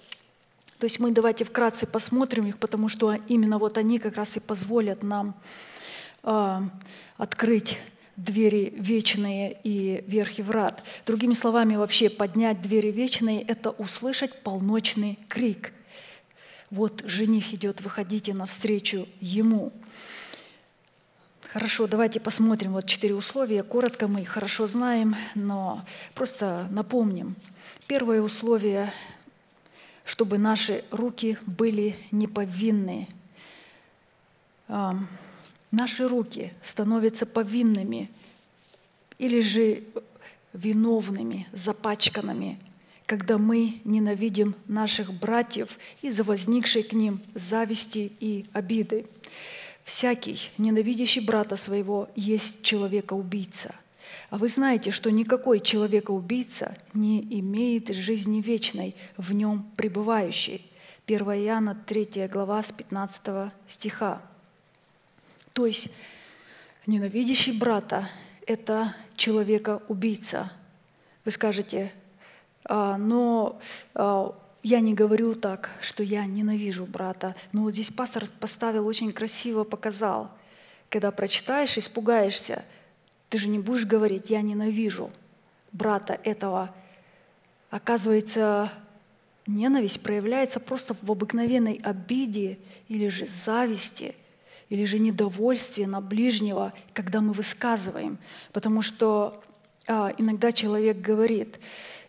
[0.79, 4.41] то есть мы давайте вкратце посмотрим их, потому что именно вот они как раз и
[4.41, 5.35] позволят нам
[6.25, 6.61] э,
[7.17, 7.79] открыть
[8.17, 10.83] двери вечные и верхи врат.
[11.07, 15.73] Другими словами, вообще поднять двери вечные– это услышать полночный крик.
[16.71, 19.73] Вот жених идет, выходите навстречу ему.
[21.49, 23.63] Хорошо, давайте посмотрим вот четыре условия.
[23.63, 25.85] Коротко мы их хорошо знаем, но
[26.15, 27.37] просто напомним.
[27.87, 28.93] Первое условие–
[30.05, 33.09] чтобы наши руки были неповинны.
[35.77, 38.09] Наши руки становятся повинными
[39.19, 39.83] или же
[40.53, 42.61] виновными, запачканными,
[43.07, 49.07] когда мы ненавидим наших братьев из-за возникшей к ним зависти и обиды.
[49.83, 53.75] Всякий, ненавидящий брата своего, есть человека-убийца.
[54.31, 60.65] А вы знаете, что никакой человека-убийца не имеет жизни вечной, в нем пребывающей.
[61.09, 64.23] 1 Иоанна 3 глава с 15 стиха.
[65.55, 65.91] То есть
[66.85, 68.11] ненавидящий брата–
[68.47, 70.51] это человека-убийца.
[71.25, 71.93] Вы скажете,
[72.65, 73.61] «А, но
[73.95, 77.37] а, я не говорю так, что я ненавижу брата.
[77.53, 80.31] Но вот здесь пастор поставил очень красиво, показал.
[80.89, 82.65] Когда прочитаешь, испугаешься.
[83.31, 85.11] Ты же не будешь говорить, я ненавижу
[85.71, 86.75] брата этого.
[87.71, 88.73] Оказывается,
[89.47, 92.59] ненависть проявляется просто в обыкновенной обиде
[92.89, 94.17] или же зависти–
[94.75, 98.19] или же недовольствие на ближнего, когда мы высказываем.
[98.53, 99.43] Потому что
[99.87, 101.61] а, иногда человек говорит,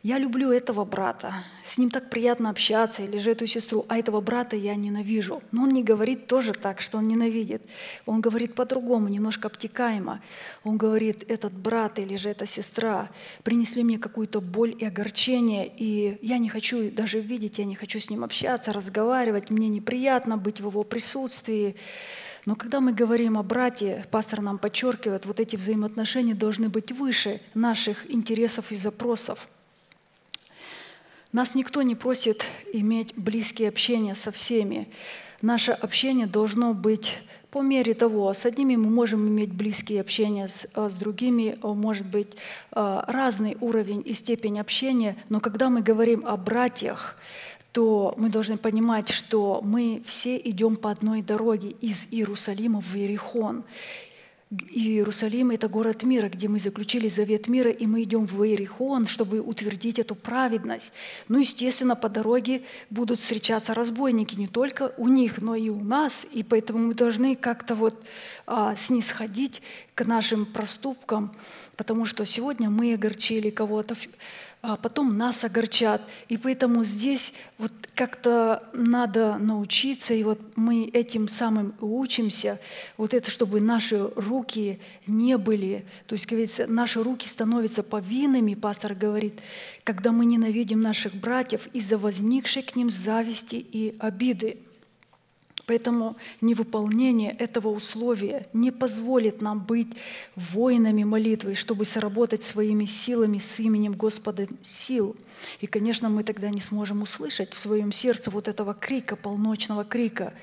[0.02, 1.34] я люблю этого брата,
[1.66, 5.42] с ним так приятно общаться, или же эту сестру, а этого брата я ненавижу.
[5.52, 7.64] Но он не говорит тоже так, что он ненавидит.
[8.06, 10.22] Он говорит по-другому, немножко обтекаемо.
[10.64, 13.10] Он говорит, этот брат или же эта сестра
[13.44, 18.00] принесли мне какую-то боль и огорчение, и я не хочу даже видеть, я не хочу
[18.00, 21.76] с ним общаться, разговаривать, мне неприятно быть в его присутствии.
[22.46, 27.42] Но когда мы говорим о брате, пастор нам подчеркивает, вот эти взаимоотношения должны быть выше
[27.56, 29.48] наших интересов и запросов.
[31.32, 34.88] Нас никто не просит иметь близкие общения со всеми.
[35.42, 37.18] Наше общение должно быть
[37.56, 42.06] по мере того, с одними мы можем иметь близкие общения, с, а с другими может
[42.06, 42.36] быть
[42.72, 47.16] а, разный уровень и степень общения, но когда мы говорим о братьях,
[47.76, 53.66] то мы должны понимать, что мы все идем по одной дороге из Иерусалима в Иерихон.
[54.70, 59.42] Иерусалим– это город мира, где мы заключили завет мира, и мы идем в Иерихон, чтобы
[59.42, 60.94] утвердить эту праведность.
[61.28, 66.26] Ну, естественно, по дороге будут встречаться разбойники не только у них, но и у нас,
[66.32, 68.02] и поэтому мы должны как-то вот
[68.48, 69.62] а, снисходить
[69.96, 71.34] к нашим проступкам,
[71.76, 73.96] потому что сегодня мы огорчили кого-то,
[74.68, 76.02] а потом нас огорчат.
[76.28, 82.60] И поэтому здесь вот как-то надо научиться, и вот мы этим самым учимся,
[82.98, 88.96] вот это, чтобы наши руки не были, то есть, говорится, наши руки становятся повинными, пастор
[88.96, 89.40] говорит,
[89.84, 94.58] когда мы ненавидим наших братьев из-за возникшей к ним зависти и обиды.
[95.68, 99.88] Поэтому невыполнение этого условия не позволит нам быть
[100.36, 105.16] воинами молитвы, чтобы сработать своими силами с именем Господа сил.
[105.62, 110.34] И, конечно, мы тогда не сможем услышать в своем сердце вот этого крика, полночного крика.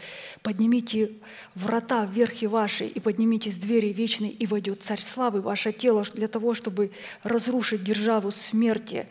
[0.43, 1.13] «Поднимите
[1.55, 6.55] врата вверхи ваши, и поднимитесь двери вечной, и войдет Царь Славы ваше тело для того,
[6.55, 6.91] чтобы
[7.23, 9.07] разрушить державу смерти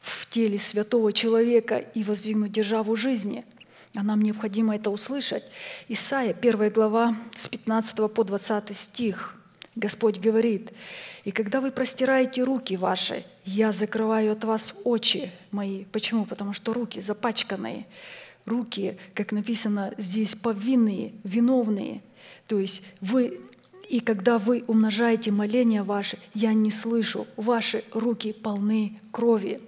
[0.00, 3.46] в теле святого человека и воздвигнуть державу жизни».
[3.94, 5.44] А нам необходимо это услышать.
[5.88, 9.34] Исайя, 1 глава, с 15 по 20 стих.
[9.74, 10.72] Господь говорит,
[11.24, 15.84] «И когда вы простираете руки ваши, я закрываю от вас очи мои».
[15.84, 16.26] Почему?
[16.26, 17.86] Потому что руки запачканные.
[18.44, 22.02] Руки, как написано здесь, повинные, виновные.
[22.46, 23.40] То есть вы
[23.88, 29.60] и когда вы умножаете моления ваши, я не слышу, ваши руки полны крови.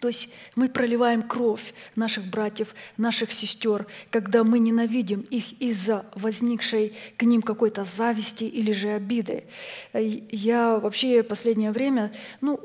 [0.00, 6.94] То есть мы проливаем кровь наших братьев, наших сестер, когда мы ненавидим их из-за возникшей
[7.16, 9.44] к ним какой-то зависти или же обиды.
[9.92, 12.60] Я вообще последнее время, ну,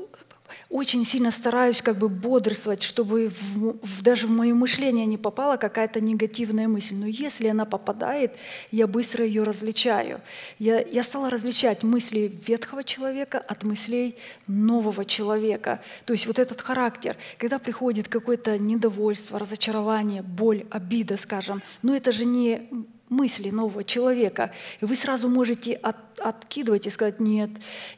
[0.73, 5.55] очень сильно стараюсь как бы бодрствовать, чтобы в, в, даже в мое мышление не попала
[5.57, 6.95] какая-то негативная мысль.
[6.95, 8.35] Но если она попадает,
[8.71, 10.19] я быстро ее различаю.
[10.57, 14.15] Я, я стала различать мысли ветхого человека от мыслей
[14.47, 15.79] нового человека.
[16.05, 22.11] То есть вот этот характер, когда приходит какое-то недовольство, разочарование, боль, обида, скажем, но это
[22.11, 22.67] же не
[23.13, 24.51] мысли нового человека.
[24.81, 27.49] И вы сразу можете от, откидывать и сказать, нет,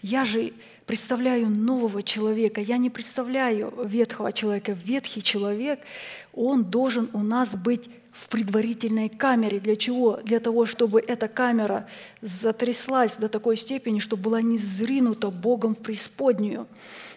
[0.01, 0.53] я же
[0.85, 4.77] представляю нового человека, я не представляю ветхого человека.
[4.85, 5.79] Ветхий человек,
[6.33, 9.59] он должен у нас быть в предварительной камере.
[9.59, 10.19] Для чего?
[10.23, 11.87] Для того, чтобы эта камера
[12.21, 16.67] затряслась до такой степени, чтобы была не зринута Богом в преисподнюю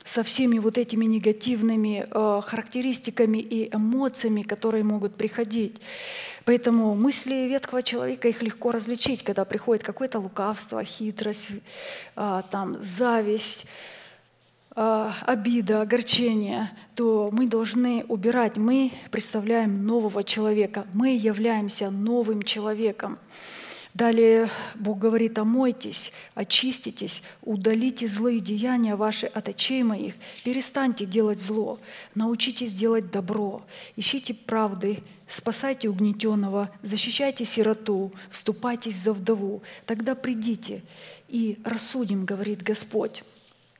[0.09, 5.83] со всеми вот этими негативными э, характеристиками и эмоциями, которые могут приходить.
[6.47, 11.51] Поэтому мысли ветхого человека, их легко различить, когда приходит какое-то лукавство, хитрость,
[12.17, 13.67] э, там, зависть,
[14.75, 18.57] э, обида, огорчение, то мы должны убирать.
[18.57, 23.19] Мы представляем нового человека, мы являемся новым человеком.
[23.99, 30.15] Далее Бог говорит, омойтесь, очиститесь, удалите злые деяния ваши от очей моих,
[30.45, 31.81] перестаньте делать зло,
[32.15, 33.67] научитесь делать добро,
[33.97, 40.85] ищите правды, спасайте угнетенного, защищайте сироту, вступайтесь за вдову, тогда придите
[41.27, 43.25] и рассудим, говорит Господь.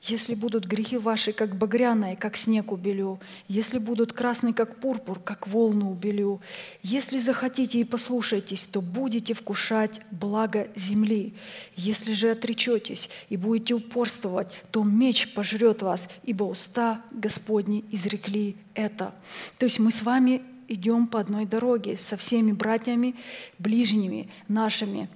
[0.09, 5.47] Если будут грехи ваши, как багряные, как снег убелю, если будут красные, как пурпур, как
[5.47, 6.41] волну убелю,
[6.83, 11.35] если захотите и послушаетесь, то будете вкушать благо земли.
[11.77, 19.15] Если же отречетесь и будете упорствовать, то меч пожрет вас, ибо уста Господни изрекли это.
[19.59, 23.15] То есть мы с вами идем по одной дороге со всеми братьями,
[23.59, 25.09] ближними нашими,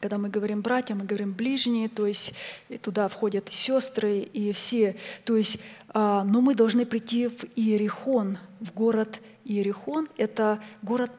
[0.00, 2.34] когда мы говорим братья, мы говорим ближние, то есть
[2.82, 4.96] туда входят и сестры, и все.
[5.24, 5.58] То есть,
[5.88, 10.08] а, но мы должны прийти в Иерихон, в город Иерихон.
[10.16, 11.10] Это город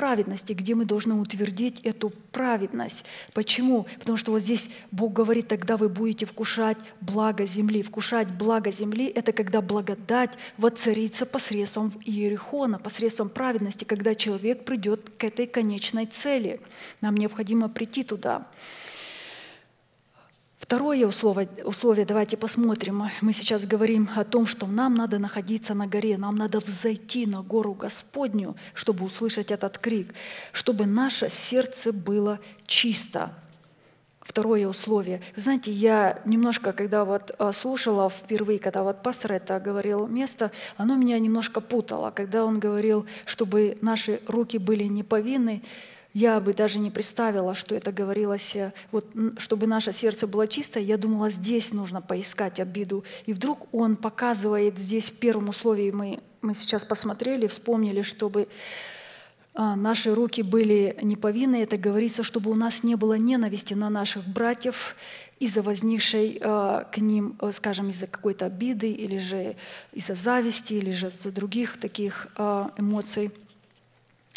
[0.00, 3.04] праведности, где мы должны утвердить эту праведность.
[3.34, 3.86] Почему?
[3.98, 7.82] Потому что вот здесь Бог говорит, тогда вы будете вкушать благо земли.
[7.82, 15.22] Вкушать благо земли— это когда благодать воцарится посредством Иерихона, посредством праведности, когда человек придет к
[15.22, 16.62] этой конечной цели.
[17.02, 18.46] Нам необходимо прийти туда.
[20.70, 23.02] Второе условие, условие, давайте посмотрим.
[23.22, 27.42] Мы сейчас говорим о том, что нам надо находиться на горе, нам надо взойти на
[27.42, 30.14] гору Господню, чтобы услышать этот крик,
[30.52, 32.38] чтобы наше сердце было
[32.68, 33.34] чисто.
[34.20, 35.22] Второе условие.
[35.34, 40.94] Знаете, я немножко, когда вот а, слушала впервые, когда вот пастор это говорил место, оно
[40.94, 42.12] меня немножко путало.
[42.12, 45.64] Когда он говорил, чтобы наши руки были не повинны,
[46.12, 49.06] я бы даже не представила, что это говорилось, э, вот,
[49.38, 53.04] чтобы наше сердце было чистое, я думала, здесь нужно поискать обиду.
[53.26, 58.48] И вдруг он показывает здесь в первом условии, мы, мы сейчас посмотрели, вспомнили, чтобы
[59.52, 64.24] а, наши руки были неповинны, это говорится, чтобы у нас не было ненависти на наших
[64.26, 64.94] братьев
[65.40, 69.56] из-за возникшей а, к ним, э, скажем, из-за какой-то обиды или же
[69.92, 73.32] из-за зависти, или же из-за других таких а, эмоций.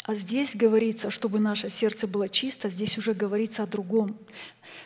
[0.06, 4.18] А здесь говорится, чтобы наше сердце было чисто, здесь уже говорится о другом.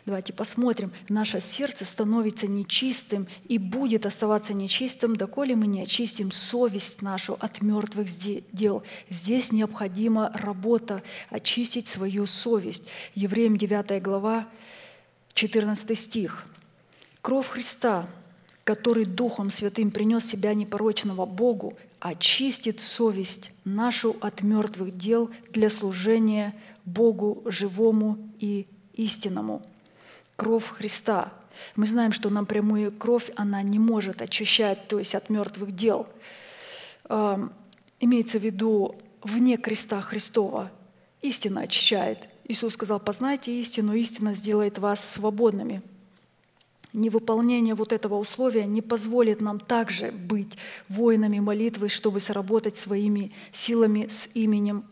[0.06, 0.92] Давайте посмотрим.
[1.08, 7.62] Наше сердце становится нечистым и будет оставаться нечистым, доколе мы не очистим совесть нашу от
[7.62, 8.08] мертвых
[8.52, 8.84] дел.
[9.10, 12.88] Здесь необходима работа, очистить свою совесть.
[13.16, 14.46] Евреям 9 глава,
[15.34, 16.46] 14 стих.
[17.22, 18.08] «Кровь Христа,
[18.62, 26.54] который Духом Святым принес себя непорочного Богу, очистит совесть нашу от мертвых дел для служения
[26.84, 29.62] Богу живому и истинному.
[30.36, 31.32] Кровь Христа.
[31.74, 36.06] Мы знаем, что напрямую кровь, она не может очищать, то есть от мертвых дел.
[38.00, 40.70] Имеется в виду вне креста Христова.
[41.20, 42.28] Истина очищает.
[42.44, 45.82] Иисус сказал, познайте истину, истина сделает вас свободными
[46.92, 50.56] невыполнение вот этого условия не позволит нам также быть
[50.88, 54.84] воинами молитвы, чтобы сработать своими силами с именем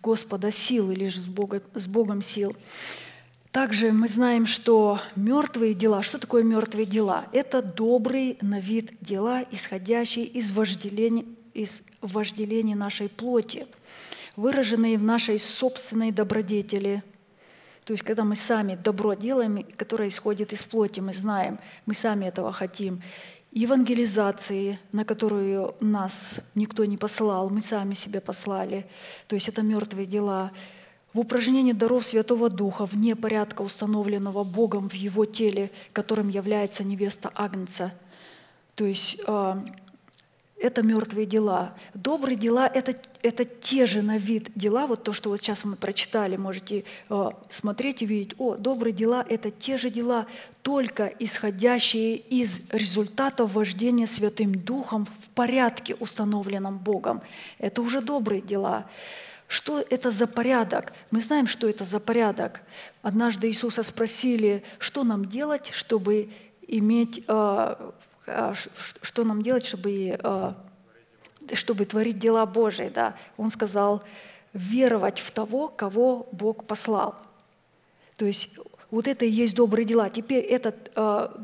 [0.00, 2.56] Господа сил или же с, Бога, с Богом сил.
[3.52, 7.26] Также мы знаем, что мертвые дела, что такое мертвые дела?
[7.32, 13.66] Это добрые на вид дела, исходящие из вожделения, из вожделения нашей плоти,
[14.36, 17.02] выраженные в нашей собственной добродетели–
[17.84, 22.26] то есть, когда мы сами добро делаем, которое исходит из плоти, мы знаем, мы сами
[22.26, 23.02] этого хотим.
[23.50, 28.86] Евангелизации, на которую нас никто не послал, мы сами себе послали.
[29.26, 30.52] То есть это мертвые дела.
[31.12, 37.30] В упражнении даров Святого Духа вне порядка, установленного Богом в Его теле, которым является невеста
[37.34, 37.92] Агнца.
[38.74, 39.62] То есть а,
[40.62, 41.74] это мертвые дела.
[41.92, 45.76] Добрые дела это,– это те же на вид дела, вот то, что вот сейчас мы
[45.76, 50.26] прочитали, можете э, смотреть и видеть, о, добрые дела– это те же дела,
[50.62, 57.20] только исходящие из результатов вождения Святым Духом в порядке, установленном Богом.
[57.58, 58.86] Это уже добрые дела.
[59.48, 60.92] Что это за порядок?
[61.10, 62.62] Мы знаем, что это за порядок.
[63.02, 66.30] Однажды Иисуса спросили, что нам делать, чтобы
[66.68, 67.90] иметь э,
[69.00, 70.54] что нам делать, чтобы, а,
[71.52, 72.90] чтобы творить дела Божии.
[72.94, 73.16] Да?
[73.36, 74.02] Он сказал,
[74.52, 77.16] веровать в того, кого Бог послал.
[78.16, 78.50] То есть
[78.90, 80.10] вот это и есть добрые дела.
[80.10, 81.34] Теперь этот, а,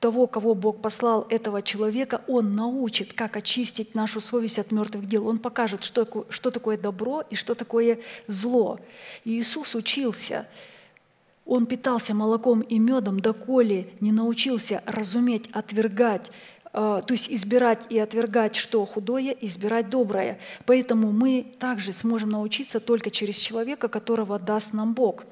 [0.00, 5.26] того, кого Бог послал, этого человека, Он научит, как очистить нашу совесть от мертвых дел.
[5.26, 8.78] Он покажет, что, что такое добро и что такое зло.
[9.24, 10.46] И Иисус учился–
[11.48, 16.30] он питался молоком и медом, доколе не научился разуметь, отвергать,
[16.66, 20.38] э, то есть избирать и отвергать, что худое, избирать доброе.
[20.66, 25.24] Поэтому мы также сможем научиться только через человека, которого даст нам Бог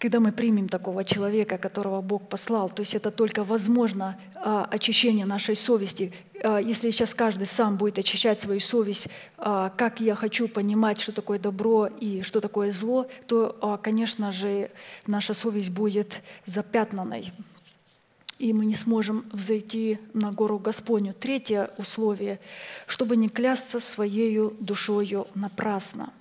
[0.00, 5.26] когда мы примем такого человека, которого Бог послал, то есть это только возможно а, очищение
[5.26, 6.14] нашей совести.
[6.42, 11.12] А, если сейчас каждый сам будет очищать свою совесть, а, как я хочу понимать, что
[11.12, 14.70] такое добро и что такое зло, то, конечно же,
[15.06, 17.30] наша совесть будет запятнанной,
[18.38, 21.12] и мы не сможем взойти на гору Господню.
[21.12, 22.40] Третье условие,
[22.86, 26.14] чтобы не клясться своей душою напрасно–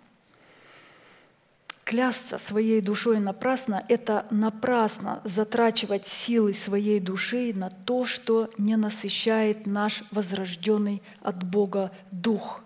[1.90, 9.66] Клясться своей душой напрасно– это напрасно затрачивать силы своей души на то, что не насыщает
[9.66, 12.61] наш возрожденный от Бога дух.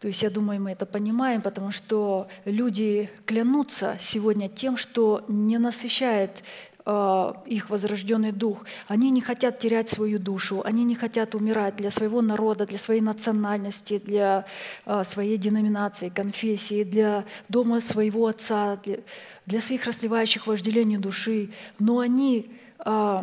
[0.00, 5.58] То есть, я думаю, мы это понимаем, потому что люди клянутся сегодня тем, что не
[5.58, 6.42] насыщает
[6.86, 8.64] их возрожденный дух.
[8.86, 13.00] Они не хотят терять свою душу, они не хотят умирать для своего народа, для своей
[13.00, 14.46] национальности, для
[14.84, 18.98] э, своей деноминации, конфессии, для дома своего отца, для,
[19.46, 21.50] для своих расливающих вожделений души.
[21.80, 23.18] Но они э,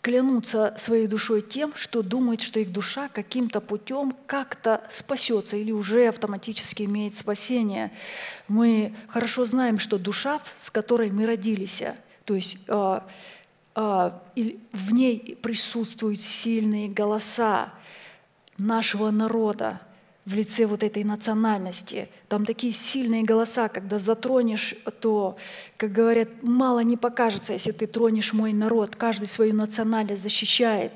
[0.00, 6.08] клянутся своей душой тем, что думают, что их душа каким-то путем как-то спасется или уже
[6.08, 7.90] автоматически имеет спасение.
[8.48, 11.82] Мы хорошо знаем, что душа, с которой мы родились,
[12.24, 13.06] то есть а,
[13.74, 14.22] а,
[14.72, 17.72] в ней присутствуют сильные голоса
[18.56, 19.80] нашего народа
[20.24, 22.08] в лице вот этой национальности.
[22.28, 25.36] Там такие сильные голоса, когда затронешь, то,
[25.76, 28.96] как говорят, мало не покажется, если ты тронешь мой народ.
[28.96, 30.92] Каждый свою национальность защищает.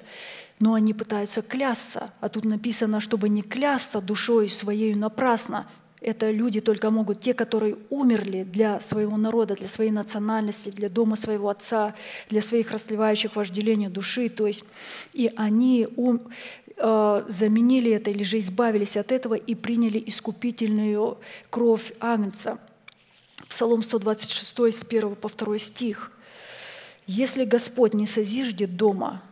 [0.61, 5.69] Но они пытаются клясться, а тут написано, чтобы не клясться душой своей напрасно,
[6.01, 11.17] это люди только могут, те, которые умерли для своего народа, для своей национальности, для дома
[11.17, 11.95] своего отца,
[12.31, 14.29] для своих расливающих вожделения души.
[14.29, 14.65] То есть,
[15.13, 16.21] и они ум,
[16.77, 21.19] э, заменили это или же избавились от этого и приняли искупительную
[21.51, 22.59] кровь Агнца.
[23.49, 26.13] Псалом 126 с 1 по 2 стих.
[27.07, 29.23] «Если Господь не созиждет дома,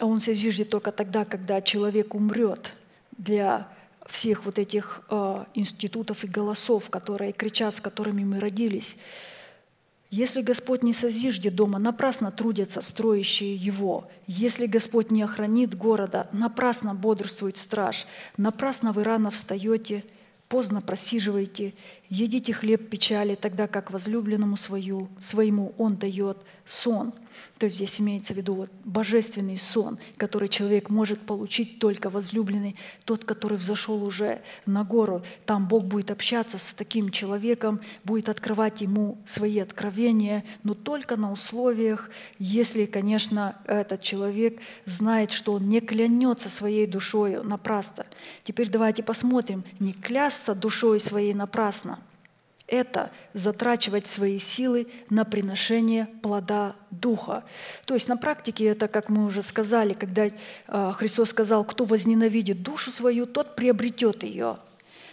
[0.00, 2.72] а Он созиждет только тогда, когда человек умрет
[3.16, 3.68] для
[4.08, 8.96] всех вот этих э, институтов и голосов, которые кричат, с которыми мы родились.
[10.10, 14.08] Если Господь не созиждет дома, напрасно трудятся строящие его.
[14.26, 18.06] Если Господь не охранит города, напрасно бодрствует страж.
[18.38, 20.02] Напрасно вы рано встаете,
[20.48, 21.74] поздно просиживаете,
[22.08, 27.12] едите хлеб печали, тогда как возлюбленному свою, своему Он дает сон–
[27.58, 32.76] то есть здесь имеется в виду вот божественный сон, который человек может получить только возлюбленный,
[33.04, 35.22] тот, который взошел уже на гору.
[35.44, 41.32] Там Бог будет общаться с таким человеком, будет открывать ему свои откровения, но только на
[41.32, 48.06] условиях, если, конечно, этот человек знает, что он не клянется своей душой напрасно.
[48.44, 51.98] Теперь давайте посмотрим, не клясться душой своей напрасно–
[52.68, 57.44] это затрачивать свои силы на приношение плода Духа.
[57.86, 60.28] То есть на практике это, как мы уже сказали, когда
[60.66, 64.58] а, Христос сказал, кто возненавидит душу свою, тот приобретет ее.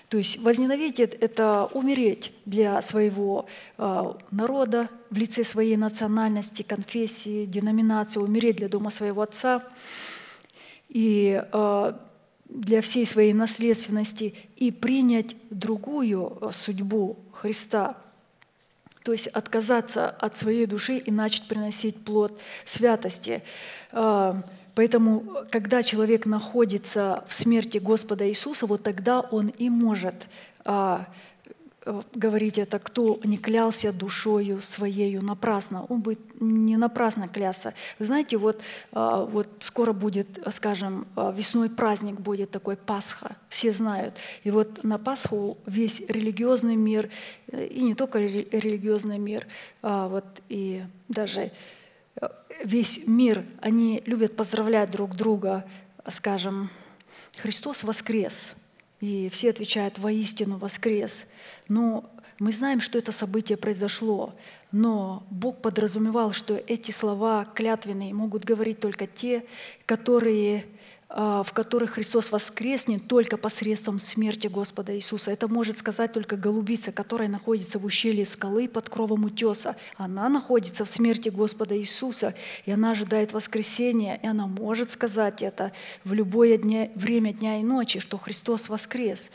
[0.09, 3.45] То есть возненавидеть– это умереть для своего
[3.77, 9.63] а, народа в лице своей национальности, конфессии, деноминации, умереть для дома своего отца.
[10.89, 11.99] И а,
[12.55, 17.97] для всей своей наследственности и принять другую судьбу Христа.
[19.03, 23.43] То есть отказаться от своей души и начать приносить плод святости.
[23.91, 24.41] А,
[24.73, 30.27] поэтому, когда человек находится в смерти Господа Иисуса, вот тогда он и может
[30.63, 31.34] а, э,
[32.13, 35.85] говорить это, кто не клялся душою своею напрасно.
[35.85, 37.73] Он будет не напрасно клясться.
[37.99, 43.71] Вы знаете, вот, а, вот скоро будет, скажем, а, весной праздник будет такой Пасха, все
[43.71, 44.15] знают.
[44.43, 47.09] И вот на Пасху весь религиозный мир,
[47.51, 49.45] э, и не только религиозный мир,
[49.81, 51.51] а вот и даже
[52.15, 52.27] э,
[52.63, 55.65] весь мир, они любят поздравлять друг друга,
[56.09, 56.69] скажем,
[57.37, 58.55] Христос воскрес.
[59.01, 61.27] И все отвечают, воистину воскрес.
[61.67, 62.09] Но
[62.39, 64.33] мы знаем, что это событие произошло,
[64.71, 69.45] но Бог подразумевал, что эти слова клятвенные могут говорить только те,
[69.85, 70.65] которые
[71.09, 75.31] в которых Христос воскреснет только посредством смерти Господа Иисуса.
[75.31, 79.75] Это может сказать только голубица, которая находится в ущелье скалы под кровом утеса.
[79.97, 82.33] Она находится в смерти Господа Иисуса,
[82.65, 85.71] и она ожидает воскресения, и она может сказать это
[86.03, 89.29] в любое дня, время дня и ночи, что Христос воскрес.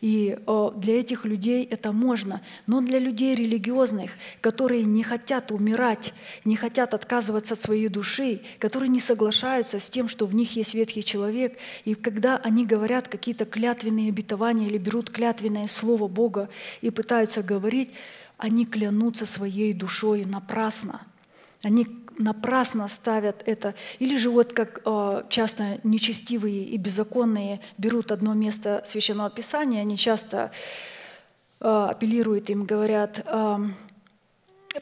[0.00, 0.38] И
[0.76, 2.40] для этих людей это можно.
[2.66, 6.14] Но для людей религиозных, которые не хотят умирать,
[6.44, 10.74] не хотят отказываться от своей души, которые не соглашаются с тем, что в них есть
[10.74, 16.48] ветхий человек, и когда они говорят какие-то клятвенные обетования или берут клятвенное слово Бога
[16.80, 17.90] и пытаются говорить,
[18.36, 21.02] они клянутся своей душой напрасно.
[21.64, 21.84] Они
[22.18, 23.74] напрасно ставят это.
[23.98, 29.96] Или же вот как э, часто нечестивые и беззаконные берут одно место Священного Писания, они
[29.96, 30.50] часто
[31.60, 33.58] э, апеллируют им, говорят, э,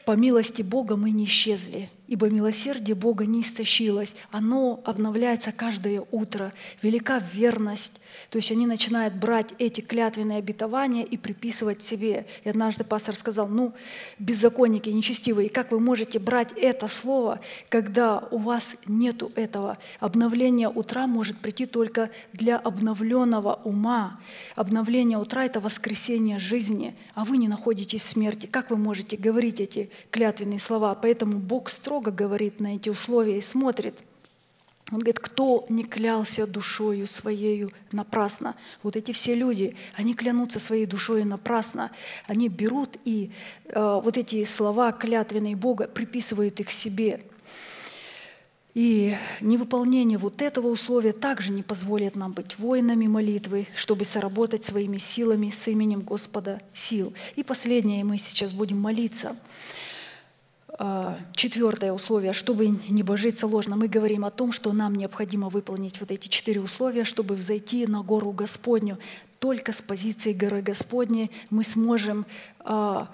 [0.05, 4.15] по милости Бога мы не исчезли, ибо милосердие Бога не истощилось.
[4.31, 6.51] Оно обновляется каждое утро.
[6.81, 8.01] Велика верность.
[8.29, 12.25] То есть они начинают брать эти клятвенные обетования и приписывать себе.
[12.43, 13.73] И однажды пастор сказал, ну,
[14.19, 17.39] беззаконники, нечестивые, как вы можете брать это слово,
[17.69, 19.77] когда у вас нету этого?
[19.99, 24.19] Обновление утра может прийти только для обновленного ума.
[24.55, 28.47] Обновление утра– это воскресение жизни, а вы не находитесь в смерти.
[28.47, 30.95] Как вы можете говорить эти клятвенные слова?
[30.95, 33.95] Поэтому Бог строго говорит на эти условия и смотрит–
[34.91, 38.55] он говорит, кто не клялся душою своею напрасно?
[38.83, 41.91] Вот эти все люди, они клянутся своей душой напрасно.
[42.25, 43.31] Они берут и
[43.65, 47.21] э, вот эти слова клятвенные Бога приписывают их себе.
[48.75, 54.97] И невыполнение вот этого условия также не позволит нам быть воинами молитвы, чтобы соработать своими
[54.97, 57.13] силами с именем Господа сил.
[57.35, 59.35] И последнее, мы сейчас будем молиться–
[61.33, 66.11] четвертое условие, чтобы не божиться ложно, мы говорим о том, что нам необходимо выполнить вот
[66.11, 68.99] эти четыре условия, чтобы взойти на гору Господню.
[69.39, 72.27] Только с позиции горы Господней мы сможем
[72.59, 73.11] а,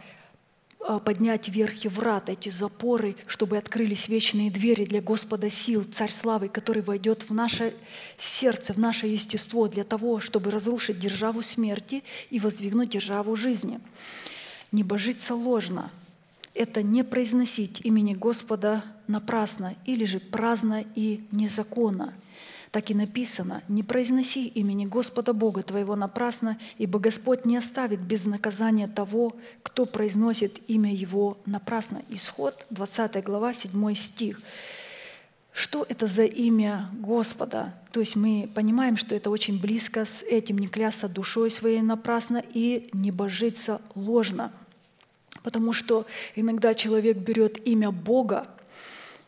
[0.81, 6.49] а, поднять вверх врат, эти запоры, чтобы открылись вечные двери для Господа сил, Царь Славы,
[6.49, 7.73] который войдет в наше
[8.17, 13.79] сердце, в наше естество для того, чтобы разрушить державу смерти и воздвигнуть державу жизни.
[14.73, 15.89] Не божиться ложно–
[16.53, 22.13] это не произносить имени Господа напрасно или же праздно и незаконно.
[22.71, 28.25] Так и написано, не произноси имени Господа Бога твоего напрасно, ибо Господь не оставит без
[28.25, 32.01] наказания того, кто произносит имя Его напрасно.
[32.09, 34.41] Исход, 20 глава, 7 стих.
[35.51, 37.75] Что это за имя Господа?
[37.91, 42.43] То есть мы понимаем, что это очень близко с этим не клясться душой своей напрасно
[42.55, 44.51] и не божиться ложно–
[45.41, 46.05] Потому что
[46.35, 48.45] иногда человек берет имя Бога,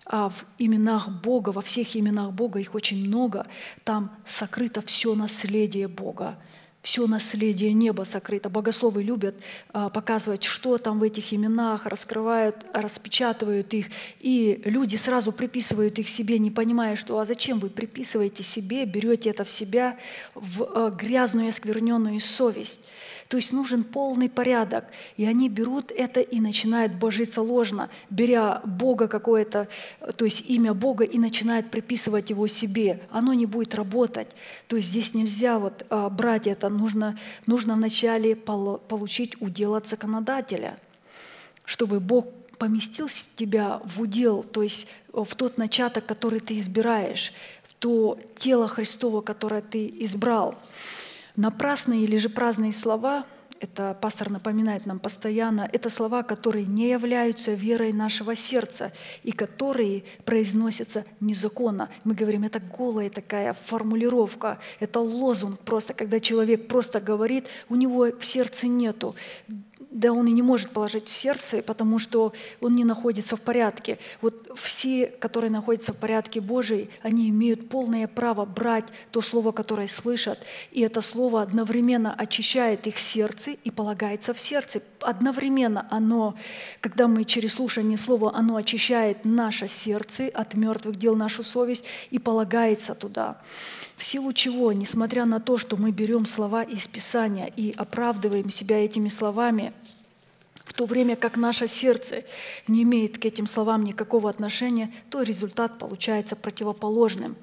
[0.06, 3.48] а в именах Бога, во всех именах Бога, их очень много,
[3.84, 6.38] там сокрыто все наследие Бога
[6.86, 8.48] все наследие неба сокрыто.
[8.48, 9.34] Богословы любят
[9.74, 13.88] а, показывать, что там в этих именах, раскрывают, распечатывают их,
[14.20, 19.32] и люди сразу приписывают их себе, не понимая, что а зачем вы приписываете себе, берете
[19.32, 19.98] это в себя,
[20.36, 22.82] в а, грязную и оскверненную совесть.
[23.28, 24.86] То есть нужен полный порядок.
[25.18, 29.68] И они берут это и начинают божиться ложно, беря Бога какое-то,
[30.16, 33.02] то есть имя Бога, и начинают приписывать его себе.
[33.10, 34.28] Оно не будет работать.
[34.68, 40.78] То есть здесь нельзя вот а, брать это, нужно, нужно вначале получить удел от законодателя,
[41.66, 42.28] чтобы Бог
[42.58, 47.34] поместил тебя в удел, то есть в тот начаток, который ты избираешь,
[47.64, 50.56] в то тело Христово, которое ты избрал.
[51.36, 53.26] Напрасные или же праздные слова,
[53.60, 58.92] это пастор напоминает нам постоянно, это слова, которые не являются верой нашего сердца
[59.24, 61.90] и которые произносятся незаконно.
[62.04, 68.08] Мы говорим, это голая такая формулировка, это лозунг просто, когда человек просто говорит, у него
[68.12, 69.16] в сердце нету
[69.96, 73.98] да он и не может положить в сердце, потому что он не находится в порядке.
[74.22, 79.88] Вот все, которые находятся в порядке Божий, они имеют полное право брать то слово, которое
[79.88, 80.40] слышат,
[80.74, 84.82] и это слово одновременно очищает их сердце и полагается в сердце.
[85.00, 86.36] Одновременно оно,
[86.82, 92.20] когда мы через слушание слова, оно очищает наше сердце от мертвых дел, нашу совесть и
[92.20, 93.38] полагается туда.
[93.96, 98.84] В силу чего, несмотря на то, что мы берем слова из Писания и оправдываем себя
[98.84, 99.72] этими словами,
[100.66, 102.24] в то время как наше сердце
[102.68, 107.38] не имеет к этим словам никакого отношения, то результат получается противоположным.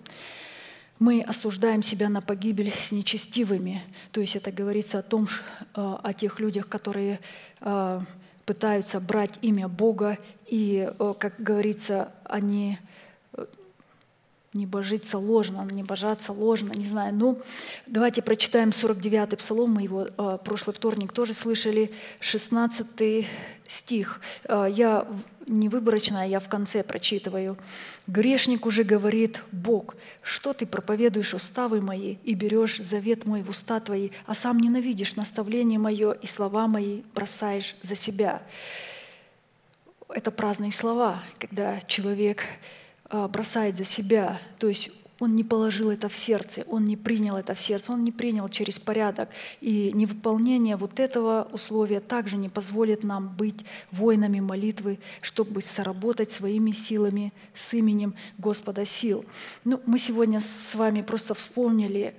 [0.98, 3.82] Мы осуждаем себя на погибель с нечестивыми.
[4.12, 5.26] То есть это говорится о том,
[5.74, 7.18] э, о тех людях, которые
[7.60, 8.00] э,
[8.44, 12.78] пытаются брать имя Бога, и, э, как говорится, они
[14.52, 17.14] не божиться ложно, не божаться ложно, не знаю.
[17.14, 17.38] Ну,
[17.86, 23.26] давайте прочитаем 49-й псалом, мы его э, прошлый вторник тоже слышали, 16
[23.66, 24.20] стих.
[24.44, 25.06] Э, я
[25.46, 27.56] не выборочно, я в конце прочитываю.
[28.06, 33.80] «Грешник уже говорит, Бог, что ты проповедуешь уставы мои и берешь завет мой в уста
[33.80, 38.42] твои, а сам ненавидишь наставление мое и слова мои бросаешь за себя».
[40.08, 42.81] Это праздные слова, когда человек а,
[43.12, 44.90] бросает за себя, то есть
[45.22, 48.48] он не положил это в сердце, он не принял это в сердце, он не принял
[48.48, 49.28] через порядок.
[49.60, 56.72] И невыполнение вот этого условия также не позволит нам быть воинами молитвы, чтобы соработать своими
[56.72, 59.24] силами с именем Господа сил.
[59.64, 62.16] Ну, мы сегодня с вами просто вспомнили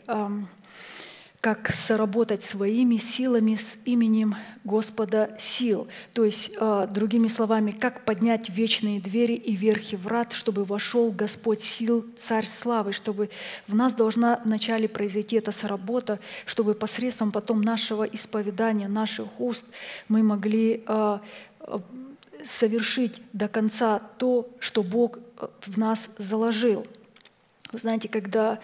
[1.43, 4.33] как соработать своими силами с именем
[4.63, 5.89] Господа сил.
[6.13, 11.61] То есть, а, другими словами, как поднять вечные двери и верхи врат, чтобы вошел Господь
[11.61, 13.29] сил, Царь славы, чтобы
[13.67, 19.65] в нас должна вначале произойти эта соработа, чтобы посредством потом нашего исповедания, наших уст
[20.07, 21.19] мы могли а,
[21.59, 21.81] а,
[22.45, 25.19] совершить до конца то, что Бог
[25.59, 26.85] в нас заложил–
[27.73, 28.59] вы знаете, когда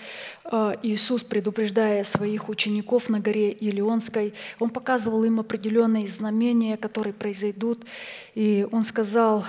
[0.46, 7.86] э, Иисус, предупреждая своих учеников на горе Илионской, Он показывал им определенные знамения, которые произойдут.
[8.36, 9.46] И Он сказал,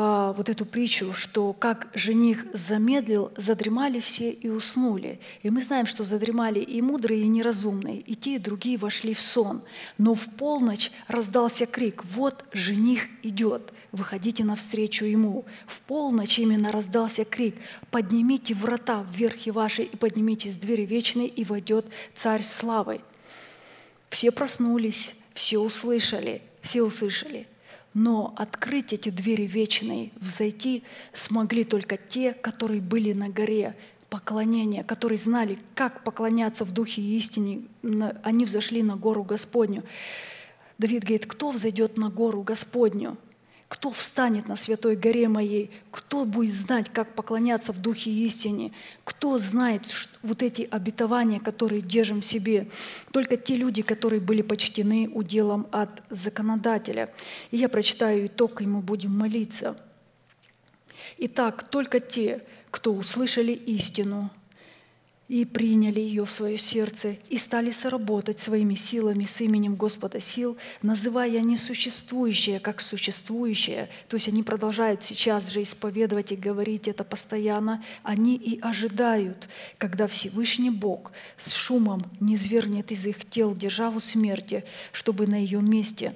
[0.00, 5.18] а, вот эту притчу, что как жених замедлил, задремали все и уснули.
[5.42, 9.20] И мы знаем, что задремали и мудрые, и неразумные, и те, и другие вошли в
[9.20, 9.60] сон.
[9.98, 15.44] Но в полночь раздался крик «Вот жених идет, выходите навстречу ему».
[15.66, 17.56] В полночь именно раздался крик
[17.90, 23.00] «Поднимите врата вверхи ваши и поднимитесь двери вечные, и войдет Царь славы».
[24.10, 27.48] Все проснулись, все услышали, все услышали–
[27.98, 33.74] но открыть эти двери вечные, взойти смогли только те, которые были на горе
[34.08, 37.62] поклонения, которые знали, как поклоняться в духе и истине.
[38.22, 39.82] Они взошли на гору Господню.
[40.78, 43.16] Давид говорит, кто взойдет на гору Господню?
[43.68, 45.70] Кто встанет на святой горе моей?
[45.90, 48.72] Кто будет знать, как поклоняться в духе истине?
[49.04, 49.82] Кто знает
[50.22, 52.68] вот эти обетования, которые держим в себе?
[53.12, 57.12] Только те люди, которые были почтены уделом от законодателя.
[57.50, 59.76] И я прочитаю итог, и мы будем молиться.
[61.18, 64.30] Итак, только те, кто услышали истину,
[65.28, 70.56] и приняли ее в свое сердце, и стали соработать своими силами с именем Господа сил,
[70.80, 73.90] называя несуществующее как существующее.
[74.08, 77.84] То есть они продолжают сейчас же исповедовать и говорить это постоянно.
[78.02, 84.64] Они и ожидают, когда Всевышний Бог с шумом не звернет из их тел державу смерти,
[84.92, 86.14] чтобы на ее месте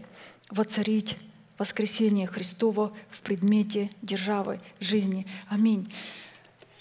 [0.48, 1.18] воцарить
[1.58, 5.26] воскресение Христова в предмете державы жизни.
[5.48, 5.92] Аминь.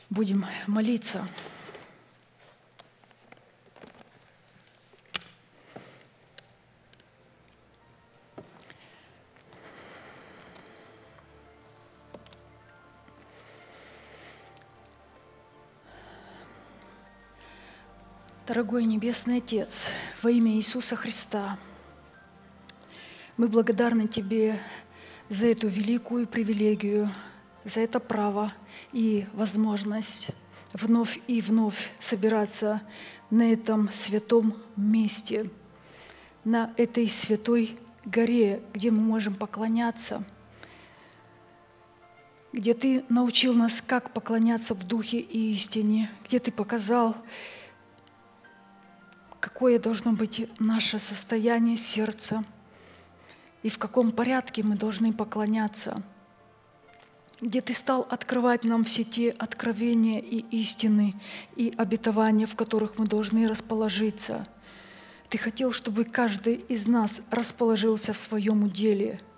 [0.10, 1.28] Будем молиться.
[18.52, 19.88] Дорогой Небесный Отец,
[20.22, 21.58] во имя Иисуса Христа,
[23.38, 24.60] мы благодарны Тебе
[25.30, 27.10] за эту великую привилегию,
[27.64, 28.52] за это право
[28.92, 30.32] и возможность
[30.74, 32.82] вновь и вновь собираться
[33.30, 35.50] на этом святом месте,
[36.44, 40.26] на этой святой горе, где мы можем поклоняться,
[42.52, 47.16] где Ты научил нас, как поклоняться в духе и истине, где Ты показал,
[49.42, 52.44] какое должно быть наше состояние сердца
[53.64, 56.02] и в каком порядке мы должны поклоняться,
[57.42, 61.12] где Ты стал открывать нам все те откровения и истины,
[61.56, 64.46] и обетования, в которых мы должны расположиться.
[65.28, 69.20] Ты хотел, чтобы каждый из нас расположился в своем уделе–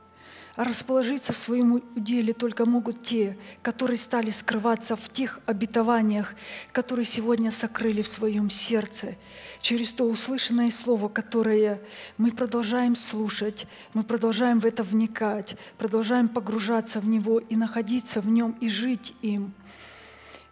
[0.55, 6.35] а расположиться в своем уделе только могут те, которые стали скрываться в тех обетованиях,
[6.71, 9.15] которые сегодня сокрыли в своем сердце,
[9.63, 11.79] через то услышанное слово, которое
[12.17, 18.27] мы продолжаем слушать, мы продолжаем в это вникать, продолжаем погружаться в него и находиться в
[18.27, 19.53] нем и жить им.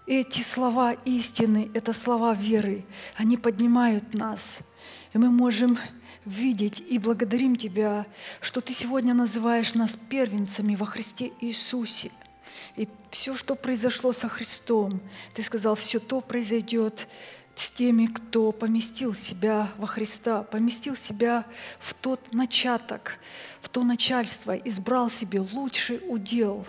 [0.08, 2.86] Эти слова истины, это слова веры,
[3.18, 4.60] они поднимают нас,
[5.14, 5.78] и мы можем
[6.24, 8.06] видеть и благодарим Тебя,
[8.40, 12.12] что Ты сегодня называешь нас первенцами во Христе Иисусе.
[12.78, 15.02] И все, что произошло со Христом,
[15.34, 17.10] Ты сказал, все то произойдет
[17.56, 21.46] с теми, кто поместил себя во Христа, поместил себя
[21.80, 23.20] в тот начаток,
[23.62, 26.66] в то начальство, избрал себе лучший удел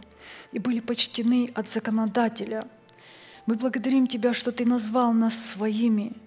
[0.52, 2.64] и были почтены от законодателя.
[3.46, 6.12] Мы благодарим Тебя, что Ты назвал нас своими–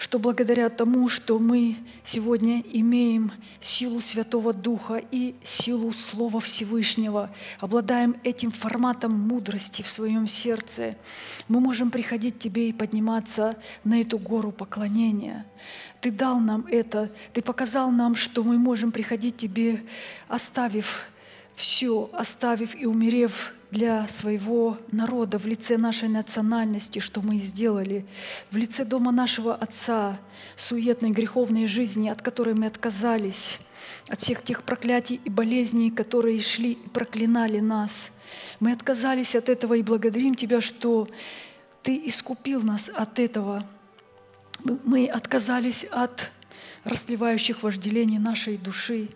[0.00, 7.28] что благодаря тому, что мы сегодня имеем силу Святого Духа и силу Слова Всевышнего,
[7.58, 10.96] обладаем этим форматом мудрости в своем сердце,
[11.48, 15.44] мы можем приходить к Тебе и подниматься на эту гору поклонения.
[16.00, 19.82] Ты дал нам это, Ты показал нам, что мы можем приходить к Тебе,
[20.28, 21.04] оставив
[21.60, 28.06] все, оставив и умерев для своего народа в лице нашей национальности, что мы сделали,
[28.50, 30.18] в лице дома нашего Отца,
[30.56, 33.60] суетной греховной жизни, от которой мы отказались,
[34.08, 38.12] от всех тех проклятий и болезней, которые шли и проклинали нас.
[38.58, 41.06] Мы отказались от этого и благодарим Тебя, что
[41.82, 43.66] Ты искупил нас от этого.
[44.64, 46.30] Мы отказались от
[46.84, 49.10] расливающих вожделений нашей души.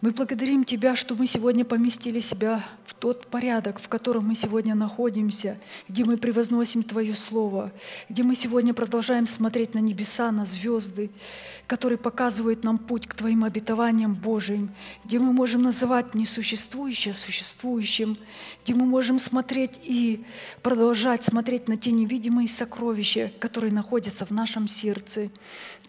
[0.00, 4.76] Мы благодарим Тебя, что мы сегодня поместили себя в тот порядок, в котором мы сегодня
[4.76, 5.58] находимся,
[5.88, 7.72] где мы превозносим Твое Слово,
[8.08, 11.10] где мы сегодня продолжаем смотреть на небеса, на звезды,
[11.66, 14.70] которые показывают нам путь к Твоим обетованиям Божьим,
[15.04, 18.16] где мы можем называть несуществующее существующим,
[18.62, 20.24] где мы можем смотреть и
[20.62, 25.30] продолжать смотреть на те невидимые сокровища, которые находятся в нашем сердце,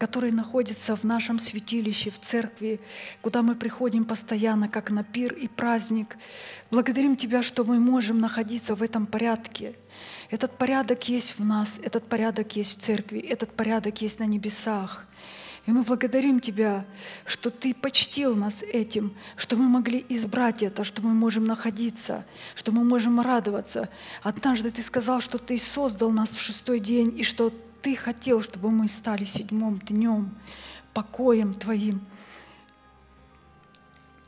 [0.00, 2.80] которые находятся в нашем святилище, в церкви,
[3.20, 6.16] куда мы приходим постоянно, как на пир и праздник.
[6.70, 9.74] Благодарим Тебя, что мы можем находиться в этом порядке.
[10.30, 15.04] Этот порядок есть в нас, этот порядок есть в церкви, этот порядок есть на небесах.
[15.66, 16.86] И мы благодарим Тебя,
[17.26, 22.24] что Ты почтил нас этим, что мы могли избрать это, что мы можем находиться,
[22.54, 23.90] что мы можем радоваться.
[24.22, 27.52] Однажды Ты сказал, что Ты создал нас в шестой день, и что
[27.82, 30.30] ты хотел, чтобы мы стали седьмым днем,
[30.92, 32.00] покоем Твоим.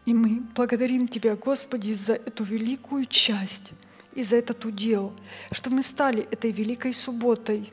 [0.05, 3.73] И мы благодарим Тебя, Господи, за эту великую часть
[4.15, 5.13] и за этот удел,
[5.53, 7.71] что мы стали этой великой субботой,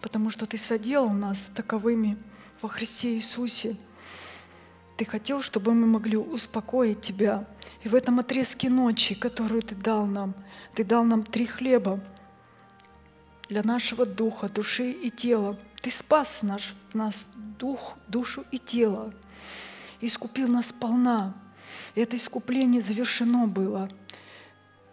[0.00, 2.16] потому что Ты соделал нас таковыми
[2.60, 3.76] во Христе Иисусе.
[4.96, 7.46] Ты хотел, чтобы мы могли успокоить Тебя.
[7.82, 10.34] И в этом отрезке ночи, которую Ты дал нам,
[10.74, 12.00] Ты дал нам три хлеба,
[13.50, 15.58] для нашего духа, души и тела.
[15.82, 17.26] Ты спас наш, нас
[17.58, 19.12] дух, душу и тело.
[20.00, 21.34] Искупил нас полна.
[21.96, 23.88] И это искупление завершено было.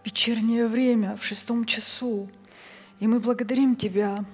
[0.04, 2.30] Вечернее время, в шестом часу.
[3.00, 4.26] И мы благодарим Тебя,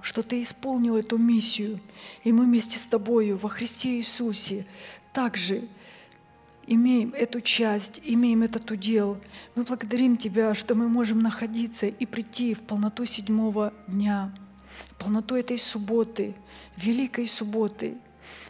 [0.00, 1.78] что Ты исполнил эту миссию.
[2.24, 4.66] И мы вместе с Тобою во Христе Иисусе
[5.12, 5.68] также
[6.66, 9.18] имеем эту часть, имеем этот удел.
[9.54, 14.32] Мы благодарим Тебя, что мы можем находиться и прийти в полноту седьмого дня,
[14.90, 16.34] в полноту этой субботы,
[16.76, 17.96] великой субботы,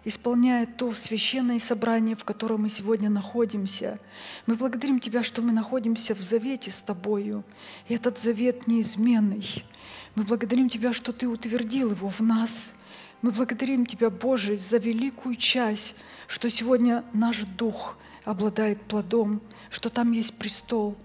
[0.04, 3.98] исполняя то священное собрание, в котором мы сегодня находимся.
[4.46, 7.44] Мы благодарим Тебя, что мы находимся в завете с Тобою,
[7.88, 9.64] и этот завет неизменный.
[10.14, 12.74] Мы благодарим Тебя, что Ты утвердил его в нас.
[13.22, 19.40] Мы благодарим Тебя, Боже, за великую часть, что сегодня наш дух обладает плодом,
[19.70, 20.96] что там есть престол,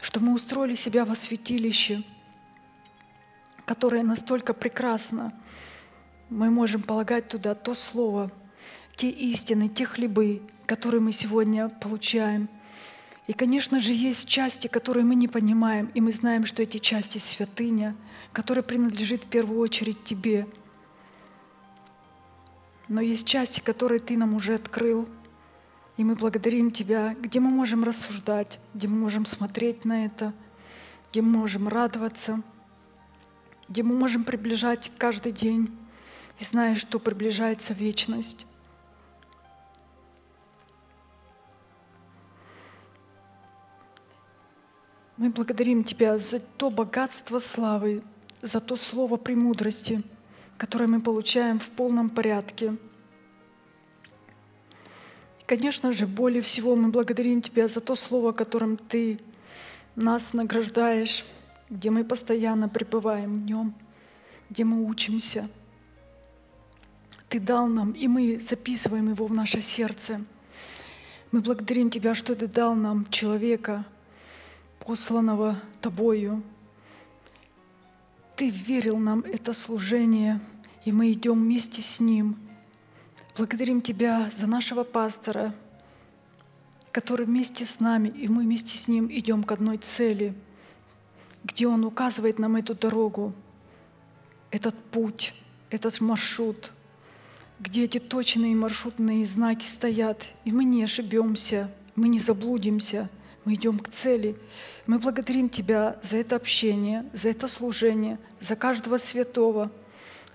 [0.00, 2.02] что мы устроили себя во святилище,
[3.64, 5.32] которое настолько прекрасно.
[6.28, 8.30] Мы можем полагать туда то слово,
[8.94, 12.48] те истины, те хлебы, которые мы сегодня получаем.
[13.26, 17.18] И, конечно же, есть части, которые мы не понимаем, и мы знаем, что эти части
[17.18, 17.96] святыня,
[18.32, 20.48] которая принадлежит в первую очередь Тебе.
[22.88, 25.08] Но есть части, которые Ты нам уже открыл–
[26.00, 30.32] и мы благодарим Тебя, где мы можем рассуждать, где мы можем смотреть на это,
[31.10, 32.42] где мы можем радоваться,
[33.68, 35.68] где мы можем приближать каждый день
[36.38, 38.46] и зная, что приближается вечность.
[45.18, 48.02] Мы благодарим Тебя за то богатство славы,
[48.40, 50.02] за то слово премудрости,
[50.56, 52.78] которое мы получаем в полном порядке.
[55.50, 59.18] Конечно же, более всего мы благодарим Тебя за то слово, которым Ты
[59.96, 61.24] нас награждаешь,
[61.68, 63.74] где мы постоянно пребываем в нем,
[64.48, 65.50] где мы учимся.
[67.28, 70.20] Ты дал нам, и мы записываем его в наше сердце.
[71.32, 73.84] Мы благодарим Тебя, что Ты дал нам человека,
[74.78, 76.44] посланного Тобою.
[78.36, 80.40] Ты верил нам это служение,
[80.84, 82.36] и мы идем вместе с Ним.
[83.40, 85.54] Благодарим Тебя за нашего пастора,
[86.92, 90.34] который вместе с нами, и мы вместе с Ним идем к одной цели,
[91.42, 93.32] где Он указывает нам эту дорогу,
[94.50, 95.32] этот путь,
[95.70, 96.70] этот маршрут,
[97.60, 103.08] где эти точные маршрутные знаки стоят, и мы не ошибемся, мы не заблудимся,
[103.46, 104.36] мы идем к цели.
[104.86, 109.72] Мы благодарим Тебя за это общение, за это служение, за каждого святого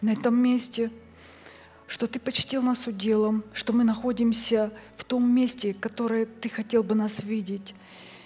[0.02, 0.90] на этом месте,
[1.88, 6.96] что Ты почтил нас уделом, что мы находимся в том месте, которое Ты хотел бы
[6.96, 7.76] нас видеть.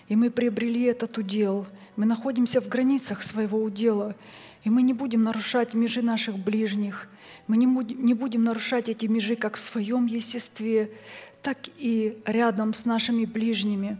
[0.07, 1.67] И мы приобрели этот удел.
[1.95, 4.15] Мы находимся в границах своего удела,
[4.63, 7.07] и мы не будем нарушать межи наших ближних–
[7.49, 10.91] мы не будем, не будем нарушать эти межи как в своем естестве,
[11.41, 13.97] так и рядом с нашими ближними.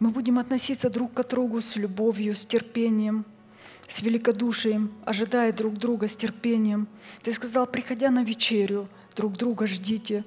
[0.00, 3.26] Мы будем относиться друг к другу с любовью, с терпением,
[3.86, 6.88] с великодушием, ожидая друг друга с терпением.
[7.22, 10.24] Ты сказал, приходя на вечерю, друг друга ждите.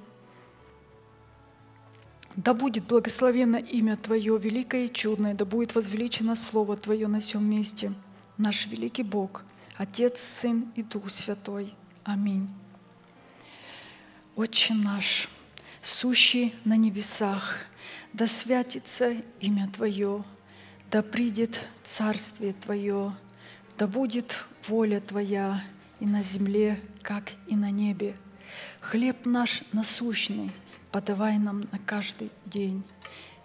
[2.36, 7.44] Да будет благословено имя Твое, великое и чудное, да будет возвеличено Слово Твое на всем
[7.44, 7.92] месте.
[8.36, 9.42] Наш великий Бог,
[9.76, 11.74] Отец, Сын и Дух Святой.
[12.04, 12.48] Аминь.
[14.36, 15.28] Отче наш,
[15.82, 17.56] сущий на небесах,
[18.12, 20.22] да святится имя Твое,
[20.92, 23.14] да придет Царствие Твое,
[23.78, 25.62] да будет воля Твоя
[26.00, 28.16] и на земле, как и на небе.
[28.80, 30.50] Хлеб наш насущный
[30.90, 32.82] подавай нам на каждый день.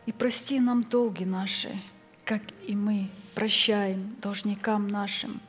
[0.07, 1.69] И прости нам долги наши,
[2.25, 5.39] как и мы прощаем должникам нашим.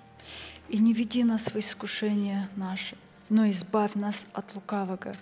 [0.68, 2.96] И не веди нас в искушение наше,
[3.30, 5.14] но избавь нас от лукавого,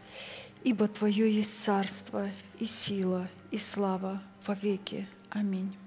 [0.65, 2.29] ибо Твое есть царство
[2.59, 5.07] и сила и слава во веки.
[5.31, 5.82] Аминь.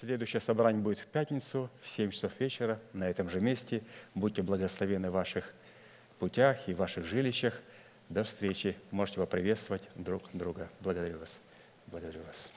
[0.00, 3.82] Следующее собрание будет в пятницу в 7 часов вечера на этом же месте.
[4.14, 5.52] Будьте благословены в ваших
[6.18, 7.60] путях и в ваших жилищах.
[8.08, 8.78] До встречи.
[8.92, 10.70] Можете поприветствовать друг друга.
[10.80, 11.38] Благодарю вас.
[11.86, 12.50] Благодарю вас.